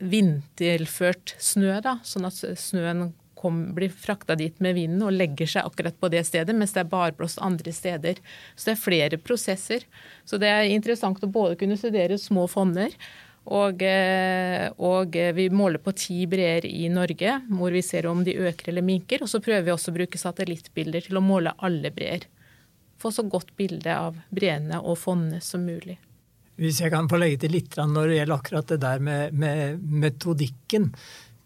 vinterført 0.00 1.36
snø, 1.40 1.78
da, 1.84 1.98
sånn 2.04 2.28
at 2.28 2.40
snøen 2.60 3.10
kom, 3.36 3.60
blir 3.76 3.92
frakta 3.92 4.36
dit 4.38 4.56
med 4.64 4.76
vinden 4.76 5.04
og 5.04 5.14
legger 5.14 5.48
seg 5.50 5.68
akkurat 5.68 5.96
på 6.00 6.10
det 6.12 6.24
stedet, 6.28 6.56
mens 6.56 6.72
det 6.74 6.82
er 6.84 6.90
barblåst 6.92 7.40
andre 7.44 7.72
steder. 7.74 8.20
Så 8.56 8.70
det 8.70 8.74
er 8.74 8.82
flere 8.82 9.20
prosesser. 9.20 9.84
Så 10.24 10.40
det 10.40 10.50
er 10.50 10.72
interessant 10.72 11.22
å 11.24 11.30
både 11.30 11.58
kunne 11.60 11.78
studere 11.80 12.18
små 12.20 12.46
fonner, 12.50 12.96
og, 13.46 13.82
eh, 13.82 14.66
og 14.82 15.14
vi 15.36 15.46
måler 15.54 15.78
på 15.82 15.94
ti 15.94 16.24
breer 16.26 16.66
i 16.66 16.88
Norge, 16.90 17.36
hvor 17.46 17.74
vi 17.74 17.82
ser 17.84 18.08
om 18.10 18.24
de 18.26 18.34
øker 18.34 18.72
eller 18.72 18.82
minker. 18.82 19.22
Og 19.22 19.30
så 19.30 19.40
prøver 19.42 19.68
vi 19.68 19.74
også 19.74 19.92
å 19.92 19.98
bruke 20.00 20.18
satellittbilder 20.18 21.06
til 21.06 21.20
å 21.20 21.24
måle 21.24 21.54
alle 21.62 21.92
breer. 21.94 22.26
Få 22.98 23.12
så 23.14 23.26
godt 23.28 23.54
bilde 23.56 23.92
av 23.92 24.18
breene 24.34 24.80
og 24.82 24.98
fondene 24.98 25.42
som 25.44 25.62
mulig. 25.66 25.98
Hvis 26.56 26.80
jeg 26.80 26.90
kan 26.90 27.08
få 27.08 27.20
legge 27.20 27.44
til 27.44 27.52
litt 27.52 27.76
når 27.76 28.08
det 28.08 28.18
gjelder 28.18 28.38
akkurat 28.38 28.70
det 28.72 28.80
der 28.82 29.02
med, 29.04 29.36
med 29.36 29.82
metodikken. 29.84 30.90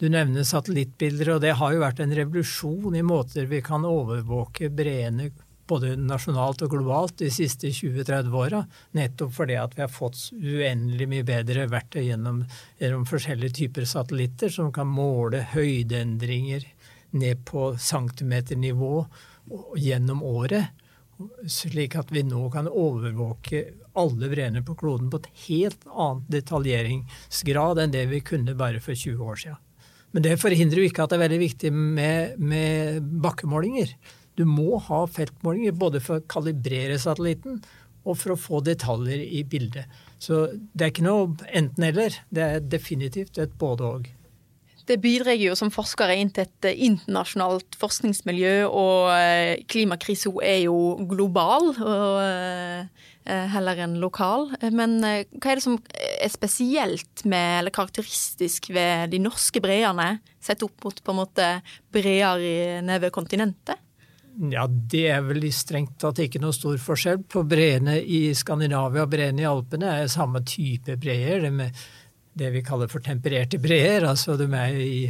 Du 0.00 0.06
nevner 0.08 0.46
satellittbilder, 0.46 1.34
og 1.34 1.42
det 1.42 1.56
har 1.58 1.74
jo 1.74 1.82
vært 1.82 2.00
en 2.00 2.14
revolusjon 2.16 2.94
i 2.96 3.04
måter 3.04 3.50
vi 3.50 3.60
kan 3.60 3.84
overvåke 3.84 4.70
breene 4.72 5.28
både 5.70 5.94
nasjonalt 5.98 6.62
og 6.66 6.74
globalt 6.74 7.16
de 7.22 7.30
siste 7.32 7.70
20-30 7.74 8.34
åra. 8.36 8.64
Nettopp 8.96 9.32
fordi 9.36 9.56
at 9.60 9.76
vi 9.76 9.84
har 9.84 9.92
fått 9.92 10.30
uendelig 10.34 11.08
mye 11.10 11.26
bedre 11.26 11.68
verktøy 11.70 12.02
gjennom, 12.08 12.42
gjennom, 12.80 13.06
forskjellige 13.08 13.58
typer 13.62 13.88
satellitter 13.88 14.52
som 14.52 14.72
kan 14.74 14.90
måle 14.90 15.44
høydeendringer 15.54 16.66
ned 17.20 17.44
på 17.48 17.72
centimeternivå 17.80 18.94
gjennom 19.78 20.22
året. 20.26 20.76
Slik 21.50 21.98
at 22.00 22.12
vi 22.14 22.22
nå 22.24 22.46
kan 22.52 22.70
overvåke 22.70 23.64
alle 24.00 24.30
breene 24.30 24.62
på 24.64 24.76
kloden 24.78 25.10
på 25.12 25.20
et 25.20 25.32
helt 25.48 25.82
annet 25.90 26.30
detaljeringsgrad 26.32 27.82
enn 27.82 27.92
det 27.92 28.06
vi 28.12 28.22
kunne 28.24 28.56
bare 28.56 28.80
for 28.80 28.96
20 28.96 29.26
år 29.26 29.42
siden. 29.42 29.66
Men 30.10 30.24
det 30.26 30.40
forhindrer 30.42 30.82
jo 30.82 30.88
ikke 30.90 31.04
at 31.04 31.12
det 31.12 31.18
er 31.18 31.26
veldig 31.26 31.42
viktig 31.44 31.70
med, 31.74 32.40
med 32.42 33.04
bakkemålinger. 33.22 33.92
Du 34.40 34.46
må 34.48 34.78
ha 34.86 35.02
feltmålinger 35.10 35.76
både 35.76 36.00
for 36.00 36.20
å 36.20 36.26
kalibrere 36.30 36.96
satellitten 37.00 37.60
og 38.08 38.16
for 38.16 38.32
å 38.32 38.40
få 38.40 38.62
detaljer 38.64 39.20
i 39.20 39.42
bildet. 39.44 39.90
Så 40.16 40.46
det 40.72 40.86
er 40.86 40.94
ikke 40.94 41.04
noe 41.04 41.50
enten-eller. 41.52 42.16
Det 42.32 42.46
er 42.46 42.64
definitivt 42.64 43.36
et 43.42 43.52
både-og. 43.60 44.08
Det 44.88 44.96
bidrar 44.98 45.36
jo 45.38 45.52
som 45.54 45.68
forskere 45.70 46.16
inn 46.18 46.32
til 46.34 46.48
et 46.48 46.80
internasjonalt 46.88 47.76
forskningsmiljø, 47.78 48.54
og 48.66 49.66
klimakrisen 49.70 50.40
er 50.42 50.64
jo 50.64 50.78
global. 51.12 51.68
eh, 51.76 52.88
Eh, 53.30 53.46
heller 53.52 53.76
enn 53.84 53.98
lokal. 54.00 54.48
Eh, 54.58 54.72
men 54.72 54.96
eh, 55.04 55.26
hva 55.36 55.52
er 55.52 55.60
det 55.60 55.64
som 55.66 55.76
er 56.00 56.30
spesielt 56.32 57.24
med, 57.28 57.60
eller 57.60 57.74
karakteristisk 57.74 58.70
ved 58.72 59.12
de 59.12 59.20
norske 59.20 59.60
breene, 59.60 60.14
sett 60.40 60.64
opp 60.64 60.86
mot 60.86 61.02
på 61.04 61.12
en 61.12 61.20
måte 61.20 61.48
breer 61.92 62.80
nede 62.80 63.04
ved 63.04 63.12
kontinentet? 63.14 63.76
Ja, 64.50 64.66
Det 64.66 65.06
er 65.10 65.22
vel 65.26 65.44
strengt 65.52 65.98
tatt 66.00 66.20
ikke 66.22 66.40
noe 66.40 66.54
stor 66.56 66.78
forskjell. 66.80 67.24
På 67.28 67.42
breene 67.48 67.98
i 68.00 68.30
Skandinavia 68.34 69.04
og 69.04 69.10
breene 69.12 69.42
i 69.42 69.48
Alpene 69.48 69.96
er 70.00 70.12
samme 70.12 70.44
type 70.46 70.96
breer. 71.00 71.42
Det, 71.42 71.52
med 71.52 71.80
det 72.40 72.52
vi 72.54 72.62
kaller 72.64 72.88
for 72.88 73.02
tempererte 73.04 73.58
breer. 73.58 74.06
Altså 74.06 74.38
de 74.40 74.46
er 74.54 74.76
i 74.80 75.00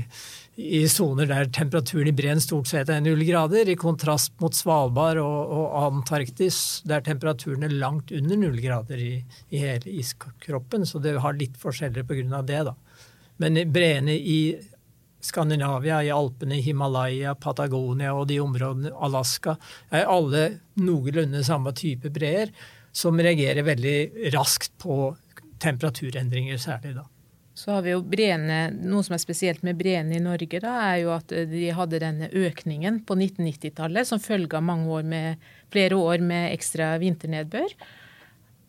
i 0.60 0.82
soner 0.90 1.28
der 1.30 1.48
temperaturen 1.54 2.10
i 2.10 2.14
breen 2.16 2.40
stort 2.42 2.68
sett 2.68 2.90
er 2.92 3.00
null 3.00 3.22
grader, 3.24 3.68
i 3.70 3.78
kontrast 3.78 4.34
mot 4.42 4.54
Svalbard 4.56 5.20
og, 5.22 5.52
og 5.56 5.76
Antarktis, 5.86 6.82
der 6.88 7.04
temperaturen 7.06 7.64
er 7.64 7.76
langt 7.80 8.12
under 8.12 8.40
null 8.40 8.58
grader 8.60 9.00
i, 9.00 9.14
i 9.50 9.62
hele 9.62 9.94
iskroppen. 10.02 10.84
Så 10.86 11.00
det 11.02 11.16
har 11.22 11.38
litt 11.38 11.56
forskjeller 11.60 12.04
pga. 12.04 12.42
det. 12.42 12.60
da. 12.68 12.74
Men 13.40 13.60
breene 13.72 14.16
i 14.18 14.40
Skandinavia, 15.20 16.00
i 16.04 16.10
Alpene, 16.14 16.60
Himalaya, 16.64 17.34
Patagonia 17.34 18.14
og 18.16 18.26
de 18.30 18.40
områdene, 18.40 18.92
Alaska, 18.96 19.56
er 19.92 20.08
alle 20.08 20.44
noenlunde 20.80 21.44
samme 21.44 21.74
type 21.76 22.12
breer, 22.12 22.52
som 22.92 23.20
reagerer 23.20 23.66
veldig 23.66 24.32
raskt 24.34 24.72
på 24.80 25.14
temperaturendringer, 25.62 26.58
særlig 26.58 26.96
da. 26.96 27.06
Så 27.60 27.74
har 27.74 27.82
vi 27.84 27.92
jo 27.92 28.00
breene, 28.06 28.70
Noe 28.72 29.04
som 29.04 29.14
er 29.16 29.20
spesielt 29.20 29.64
med 29.66 29.76
breene 29.76 30.16
i 30.16 30.22
Norge, 30.22 30.62
da, 30.62 30.78
er 30.88 31.02
jo 31.02 31.10
at 31.12 31.32
de 31.50 31.66
hadde 31.76 32.00
denne 32.00 32.30
økningen 32.32 33.02
på 33.04 33.18
1990-tallet 33.18 34.08
som 34.08 34.22
følge 34.22 34.56
av 34.56 34.64
mange 34.64 34.88
år 34.88 35.04
med, 35.04 35.50
flere 35.74 35.98
år 35.98 36.24
med 36.24 36.54
ekstra 36.54 36.94
vinternedbør. 37.02 37.74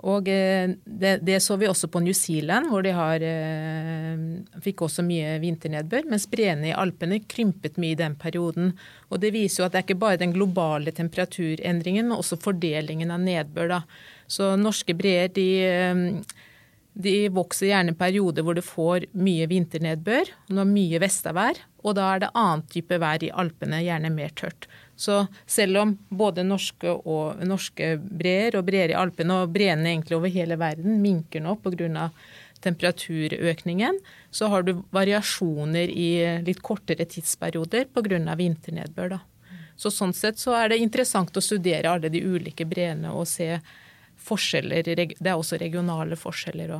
Og 0.07 0.29
eh, 0.31 0.71
det, 0.85 1.17
det, 1.21 1.37
så 1.45 1.57
vi 1.61 1.69
også 1.69 1.89
på 1.91 2.01
New 2.01 2.15
Zealand, 2.17 2.71
hvor 2.71 2.81
de 2.85 2.93
har, 2.95 3.21
eh, 3.21 4.23
fikk 4.65 4.85
også 4.87 5.05
mye 5.05 5.35
vinternedbør. 5.43 6.07
Mens 6.09 6.25
breene 6.31 6.71
i 6.71 6.75
Alpene 6.75 7.21
krympet 7.29 7.77
mye 7.81 7.93
i 7.93 7.99
den 7.99 8.17
perioden. 8.19 8.73
Og 9.11 9.21
det 9.21 9.33
viser 9.35 9.61
jo 9.61 9.67
at 9.67 9.75
det 9.75 9.81
er 9.81 9.87
ikke 9.89 10.01
bare 10.01 10.21
den 10.21 10.33
globale 10.33 10.93
temperaturendringen, 10.95 12.09
men 12.09 12.17
også 12.17 12.39
fordelingen 12.41 13.13
av 13.13 13.21
nedbør. 13.21 13.75
Da. 13.75 13.81
Så 14.31 14.55
norske 14.57 14.97
breer 14.97 15.29
de 15.35 15.49
eh, 15.67 16.07
de 16.91 17.29
vokser 17.31 17.69
gjerne 17.69 17.93
i 17.93 17.97
perioder 17.97 18.43
hvor 18.43 18.57
du 18.57 18.63
får 18.65 19.05
mye 19.15 19.47
vinternedbør, 19.47 20.31
når 20.51 20.67
mye 20.67 20.99
vestavær, 20.99 21.59
og 21.81 21.95
da 21.97 22.07
er 22.13 22.23
det 22.23 22.31
annen 22.37 22.63
type 22.69 22.97
vær 23.01 23.23
i 23.25 23.31
Alpene, 23.43 23.81
gjerne 23.83 24.11
mer 24.13 24.33
tørt. 24.37 24.67
Så 24.95 25.23
selv 25.49 25.81
om 25.81 25.95
både 26.09 26.45
norske, 26.45 26.91
og, 26.91 27.41
norske 27.47 27.95
breer 27.97 28.57
og 28.59 28.67
breer 28.67 28.93
i 28.93 28.97
Alpene 28.97 29.41
og 29.41 29.53
breene 29.55 29.89
egentlig 29.89 30.19
over 30.19 30.33
hele 30.33 30.59
verden 30.61 31.01
minker 31.01 31.41
nå 31.41 31.57
pga. 31.63 32.09
temperaturøkningen, 32.61 33.97
så 34.29 34.47
har 34.47 34.61
du 34.61 34.83
variasjoner 34.93 35.89
i 35.89 36.41
litt 36.45 36.61
kortere 36.61 37.05
tidsperioder 37.05 37.87
pga. 37.89 38.35
vinternedbør. 38.35 39.09
Da. 39.09 39.19
Så 39.75 39.89
sånn 39.89 40.13
sett 40.13 40.37
så 40.37 40.53
er 40.53 40.69
det 40.69 40.77
interessant 40.77 41.35
å 41.37 41.41
studere 41.41 41.89
alle 41.89 42.09
de 42.09 42.21
ulike 42.21 42.65
breene 42.69 43.09
og 43.09 43.25
se 43.27 43.57
forskjeller. 44.21 44.83
Det 44.83 45.17
er 45.25 45.33
også 45.33 45.57
regionale 45.57 46.15
forskjeller. 46.15 46.75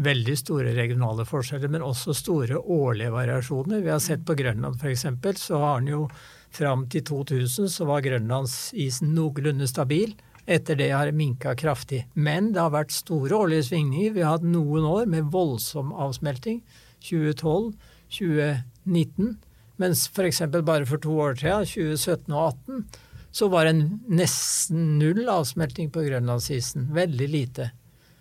Veldig 0.00 0.36
store 0.38 0.72
regionale 0.76 1.26
forskjeller, 1.28 1.68
men 1.68 1.84
også 1.84 2.14
store 2.16 2.56
årlige 2.56 3.12
variasjoner. 3.12 3.82
Vi 3.84 3.92
har 3.92 4.00
sett 4.00 4.22
på 4.24 4.36
Grønland 4.38 4.80
f.eks. 4.80 5.04
så 5.42 5.60
har 5.60 5.82
den 5.82 5.92
jo 5.92 6.06
fram 6.50 6.86
til 6.90 7.04
2000 7.06 7.68
så 7.70 7.86
var 7.88 8.04
grønlandsisen 8.04 9.12
noenlunde 9.14 9.68
stabil. 9.70 10.14
Etter 10.50 10.78
det 10.78 10.88
har 10.90 11.06
det 11.06 11.18
minka 11.18 11.52
kraftig. 11.54 12.06
Men 12.14 12.52
det 12.54 12.62
har 12.62 12.72
vært 12.74 12.94
store 12.96 13.36
årlige 13.36 13.68
svingninger. 13.68 14.16
Vi 14.16 14.24
har 14.24 14.38
hatt 14.38 14.46
noen 14.46 14.88
år 14.88 15.06
med 15.10 15.28
voldsom 15.30 15.92
avsmelting. 15.92 16.62
2012, 17.06 17.74
2019. 18.16 19.36
Mens 19.80 20.08
f.eks. 20.10 20.42
bare 20.64 20.88
for 20.88 21.00
to 21.00 21.14
år 21.28 21.38
siden, 21.40 21.68
2017 21.68 22.34
og 22.34 22.56
2018, 22.66 23.06
så 23.30 23.46
var 23.46 23.68
det 23.68 23.76
nesten 24.10 24.96
null 24.98 25.28
avsmelting 25.30 25.92
på 25.94 26.02
grønlandsisen. 26.08 26.88
Veldig 26.96 27.28
lite. 27.30 27.70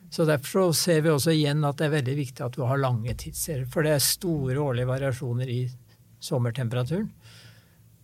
Så 0.10 0.26
Derfor 0.26 0.72
så 0.72 0.74
ser 0.74 1.04
vi 1.06 1.12
også 1.14 1.34
igjen 1.36 1.66
at 1.68 1.78
det 1.78 1.88
er 1.88 1.98
veldig 2.00 2.16
viktig 2.18 2.46
at 2.46 2.56
du 2.58 2.64
har 2.66 2.82
lange 2.82 3.14
tidsserier. 3.14 3.68
For 3.70 3.86
det 3.86 3.94
er 3.96 4.04
store 4.04 4.58
årlige 4.58 4.90
variasjoner 4.90 5.52
i 5.54 5.62
sommertemperaturen. 6.24 7.12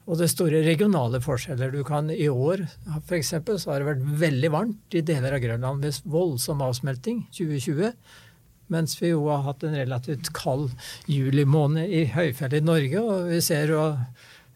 Og 0.06 0.20
det 0.20 0.28
er 0.28 0.34
store 0.36 0.62
regionale 0.68 1.18
forskjeller. 1.24 1.74
Du 1.74 1.82
kan 1.84 2.12
I 2.14 2.30
år 2.30 2.68
for 3.08 3.18
eksempel, 3.18 3.58
så 3.58 3.74
har 3.74 3.82
det 3.82 3.90
vært 3.90 4.06
veldig 4.22 4.52
varmt 4.54 4.98
i 4.98 5.02
deler 5.02 5.34
av 5.34 5.42
Grønland 5.42 5.82
med 5.82 6.00
voldsom 6.06 6.62
avsmelting 6.62 7.26
2020. 7.34 7.90
Mens 8.74 8.96
vi 9.02 9.12
jo 9.12 9.26
har 9.30 9.44
hatt 9.46 9.66
en 9.66 9.78
relativt 9.78 10.30
kald 10.38 10.72
juli 11.10 11.46
måned 11.46 11.90
i 11.90 12.06
høyfjellet 12.14 12.62
i 12.62 12.66
Norge. 12.70 13.02
Og 13.02 13.32
vi 13.34 13.42
ser 13.46 13.74
jo 13.74 13.82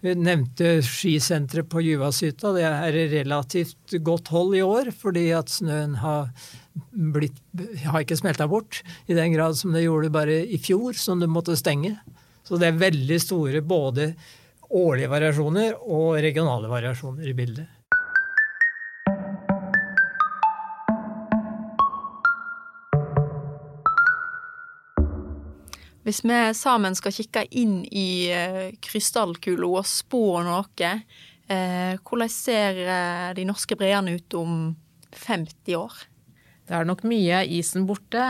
vi 0.04 0.16
nevnte 0.16 0.80
skisenteret 0.86 1.68
på 1.72 1.82
Juvashytta. 1.84 2.54
Det 2.56 2.66
er 2.66 3.00
relativt 3.14 3.98
godt 4.06 4.32
hold 4.34 4.56
i 4.56 4.64
år, 4.64 4.92
fordi 4.96 5.26
at 5.36 5.52
snøen 5.52 5.98
har, 6.00 6.30
blitt, 6.92 7.40
har 7.84 8.06
ikke 8.06 8.20
smelta 8.20 8.48
bort 8.50 8.82
i 9.08 9.18
den 9.18 9.34
grad 9.36 9.58
som 9.60 9.76
det 9.76 9.84
gjorde 9.84 10.14
bare 10.14 10.42
i 10.48 10.60
fjor, 10.62 10.96
som 10.96 11.20
det 11.20 11.32
måtte 11.32 11.58
stenge. 11.60 11.98
Så 12.48 12.58
det 12.60 12.70
er 12.70 12.80
veldig 12.82 13.20
store 13.22 13.64
både 13.66 14.14
årlige 14.70 15.10
variasjoner 15.12 15.76
og 15.82 16.20
regionale 16.24 16.70
variasjoner 16.72 17.28
i 17.28 17.36
bildet. 17.36 17.79
Hvis 26.10 26.24
vi 26.26 26.38
sammen 26.58 26.96
skal 26.98 27.14
kikke 27.14 27.44
inn 27.54 27.84
i 27.94 28.34
uh, 28.34 28.72
krystallkula 28.82 29.68
og 29.78 29.86
spå 29.86 30.40
noe, 30.42 30.94
uh, 31.54 31.94
hvordan 32.02 32.32
ser 32.34 32.80
uh, 32.82 33.28
de 33.38 33.46
norske 33.46 33.78
breene 33.78 34.16
ut 34.18 34.38
om 34.40 34.72
50 35.14 35.78
år? 35.78 36.00
Det 36.66 36.74
er 36.80 36.90
nok 36.90 37.04
mye 37.06 37.44
av 37.44 37.54
isen 37.54 37.86
borte. 37.90 38.24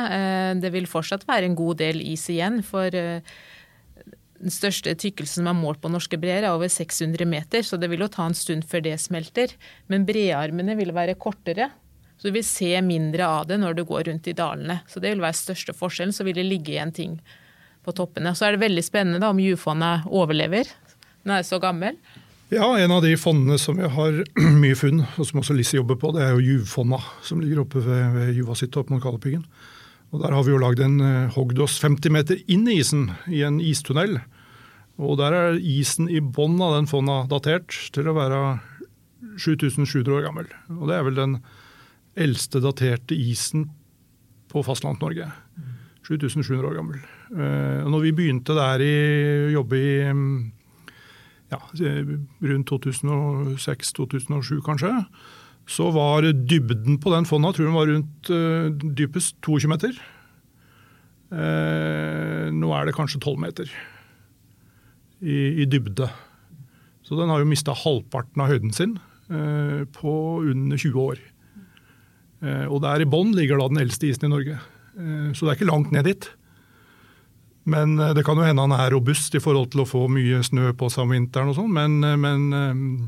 Det 0.60 0.70
vil 0.72 0.86
fortsatt 0.88 1.26
være 1.28 1.50
en 1.50 1.56
god 1.60 1.80
del 1.82 2.00
is 2.00 2.24
igjen. 2.32 2.62
For 2.63 2.88
den 2.96 4.54
største 4.56 4.94
tykkelsen 4.96 5.42
som 5.42 5.50
er 5.52 5.58
målt 5.60 5.82
på 5.84 5.92
norske 5.92 6.15
breer, 6.20 6.48
er 6.48 6.56
over 6.56 6.72
600 6.72 7.28
meter, 7.28 7.68
så 7.68 7.76
det 7.76 7.89
vil 7.92 8.06
jo 8.06 8.08
ta 8.08 8.30
en 8.30 8.38
stund 8.39 8.63
før 8.63 8.86
det 8.86 8.96
smelter. 9.04 9.52
Men 9.92 10.08
brearmene 10.08 10.78
vil 10.80 10.96
være 10.96 11.20
kortere. 11.20 11.68
Så 12.15 12.30
du 12.30 12.38
vil 12.38 12.48
se 12.48 12.72
mindre 12.80 13.28
av 13.28 13.52
det 13.52 13.60
når 13.60 13.76
du 13.76 13.84
går 13.92 14.08
rundt 14.08 14.32
i 14.32 14.38
dalene. 14.39 14.80
Så 14.88 15.04
det 15.04 15.12
vil 15.12 15.28
være 15.28 15.44
største 15.44 15.76
forskjellen. 15.76 16.15
Så 16.15 16.24
vil 16.28 16.39
det 16.39 16.48
ligge 16.48 16.78
igjen 16.78 16.96
ting 16.96 17.20
på 17.89 17.97
toppene. 17.97 18.36
Så 18.38 18.47
er 18.47 18.56
det 18.56 18.63
veldig 18.63 18.86
spennende 18.86 19.21
da, 19.23 19.34
om 19.34 19.41
jufondet 19.41 20.08
overlever. 20.08 20.69
Den 21.25 21.36
er 21.36 21.45
så 21.47 21.60
gammel. 21.62 21.97
Ja, 22.49 22.65
en 22.82 22.93
av 22.95 23.04
de 23.06 23.12
fondene 23.19 23.60
som 23.62 23.78
jeg 23.78 23.91
har 23.93 24.23
mye 24.63 24.78
funn, 24.78 25.04
og 25.06 25.28
som 25.28 25.41
også 25.41 25.58
Lise 25.58 25.78
jobber 25.78 25.99
på, 26.02 26.13
det 26.15 26.23
er 26.25 26.34
jo 26.34 26.45
Juvfonna, 26.56 26.97
som 27.25 27.43
ligger 27.43 27.62
oppe 27.65 27.84
ved, 27.86 28.08
ved 28.15 28.34
Juvashytta 28.39 28.82
opp 28.82 28.89
mot 28.93 29.04
Galdhøpiggen. 29.04 29.45
Og 30.10 30.23
Der 30.23 30.34
har 30.34 30.45
vi 30.45 30.56
jo 30.56 30.62
lagd 30.62 30.82
en 30.82 30.97
uh, 31.04 31.30
hogdås 31.36 31.78
50 31.84 32.13
meter 32.13 32.39
inn 32.49 32.65
i 32.65 32.80
isen, 32.82 33.12
i 33.30 33.43
en 33.45 33.60
istunnel. 33.62 34.17
Og 34.97 35.19
Der 35.21 35.36
er 35.38 35.60
isen 35.62 36.10
i 36.10 36.17
bånn 36.19 36.58
av 36.65 36.73
den 36.80 36.89
fonna 36.89 37.21
datert 37.30 37.75
til 37.93 38.10
å 38.10 38.17
være 38.17 38.39
7700 39.38 40.15
år 40.17 40.25
gammel. 40.25 40.49
Og 40.73 40.89
Det 40.89 40.97
er 40.97 41.06
vel 41.06 41.19
den 41.19 41.38
eldste 42.19 42.63
daterte 42.63 43.13
isen 43.13 43.69
på 44.49 44.65
fastlands-Norge. 44.65 45.30
7700 46.10 46.65
år 46.65 46.78
gammel. 46.80 47.02
Uh, 47.30 47.86
og 47.86 47.91
når 47.93 48.08
vi 48.08 48.15
begynte 48.17 48.56
der 48.58 48.82
i 48.82 48.93
jobbe 49.54 49.78
i 49.78 49.91
ja, 51.50 51.60
rundt 52.45 52.72
2006-2007 52.72 54.62
kanskje, 54.65 54.93
så 55.69 55.91
var 55.93 56.26
dybden 56.34 56.98
på 57.02 57.13
den 57.13 57.28
fonna 57.30 57.52
tror 57.54 57.67
jeg 57.67 57.78
var 57.78 57.91
rundt 57.91 58.32
uh, 58.34 58.69
dypest 58.98 59.38
22 59.45 59.69
meter. 59.69 59.93
Uh, 61.30 62.50
nå 62.58 62.74
er 62.74 62.89
det 62.89 62.98
kanskje 62.98 63.22
12 63.22 63.38
meter 63.45 63.69
i, 65.22 65.62
i, 65.62 65.65
dybde. 65.69 66.10
Så 67.06 67.17
den 67.19 67.30
har 67.30 67.41
jo 67.41 67.50
mista 67.50 67.74
halvparten 67.76 68.41
av 68.41 68.50
høyden 68.50 68.74
sin 68.74 68.98
på 69.30 70.12
under 70.41 70.78
20 70.82 70.95
år. 70.98 71.19
og 72.65 72.80
der 72.82 73.04
i 73.04 73.06
bånn 73.06 73.36
ligger 73.38 73.60
da 73.62 73.67
den 73.69 73.82
eldste 73.84 74.08
isen 74.10 74.26
i 74.26 74.32
Norge. 74.32 74.56
Så 75.00 75.46
det 75.46 75.52
er 75.52 75.58
ikke 75.58 75.72
langt 75.72 75.94
ned 75.96 76.08
dit. 76.10 76.28
Men 77.70 77.98
det 78.16 78.24
kan 78.26 78.40
jo 78.40 78.46
hende 78.48 78.64
han 78.66 78.74
er 78.74 78.92
robust 78.96 79.36
i 79.38 79.42
forhold 79.44 79.70
til 79.74 79.84
å 79.84 79.88
få 79.88 80.06
mye 80.12 80.40
snø 80.46 80.72
på 80.78 80.90
seg 80.90 81.06
om 81.06 81.14
vinteren. 81.14 81.52
og 81.52 81.58
sånn, 81.60 81.74
men, 81.76 82.00
men, 82.22 82.48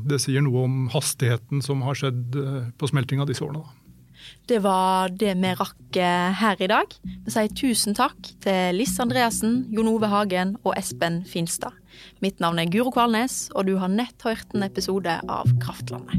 det 0.06 0.20
sier 0.22 0.44
noe 0.44 0.66
om 0.68 0.76
hastigheten 0.92 1.64
som 1.64 1.82
har 1.82 1.98
skjedd 1.98 2.36
på 2.78 2.90
smeltinga 2.90 3.26
disse 3.26 3.42
årene. 3.44 3.64
Det 4.46 4.60
var 4.62 5.10
det 5.18 5.34
vi 5.38 5.52
rakk 5.58 5.98
her 6.38 6.62
i 6.62 6.70
dag. 6.70 6.94
Vi 7.02 7.34
sier 7.34 7.52
tusen 7.58 7.96
takk 7.98 8.32
til 8.44 8.78
Liss 8.78 8.94
Andreassen, 9.02 9.64
Jon 9.74 9.90
Ove 9.90 10.10
Hagen 10.12 10.56
og 10.62 10.76
Espen 10.78 11.22
Finstad. 11.26 11.74
Mitt 12.24 12.40
navn 12.40 12.58
er 12.58 12.70
Guro 12.70 12.92
Kvalnes, 12.94 13.48
og 13.54 13.66
du 13.66 13.76
har 13.82 13.90
nett 13.92 14.26
hørt 14.26 14.54
en 14.54 14.66
episode 14.66 15.20
av 15.28 15.50
Kraftlandet. 15.62 16.18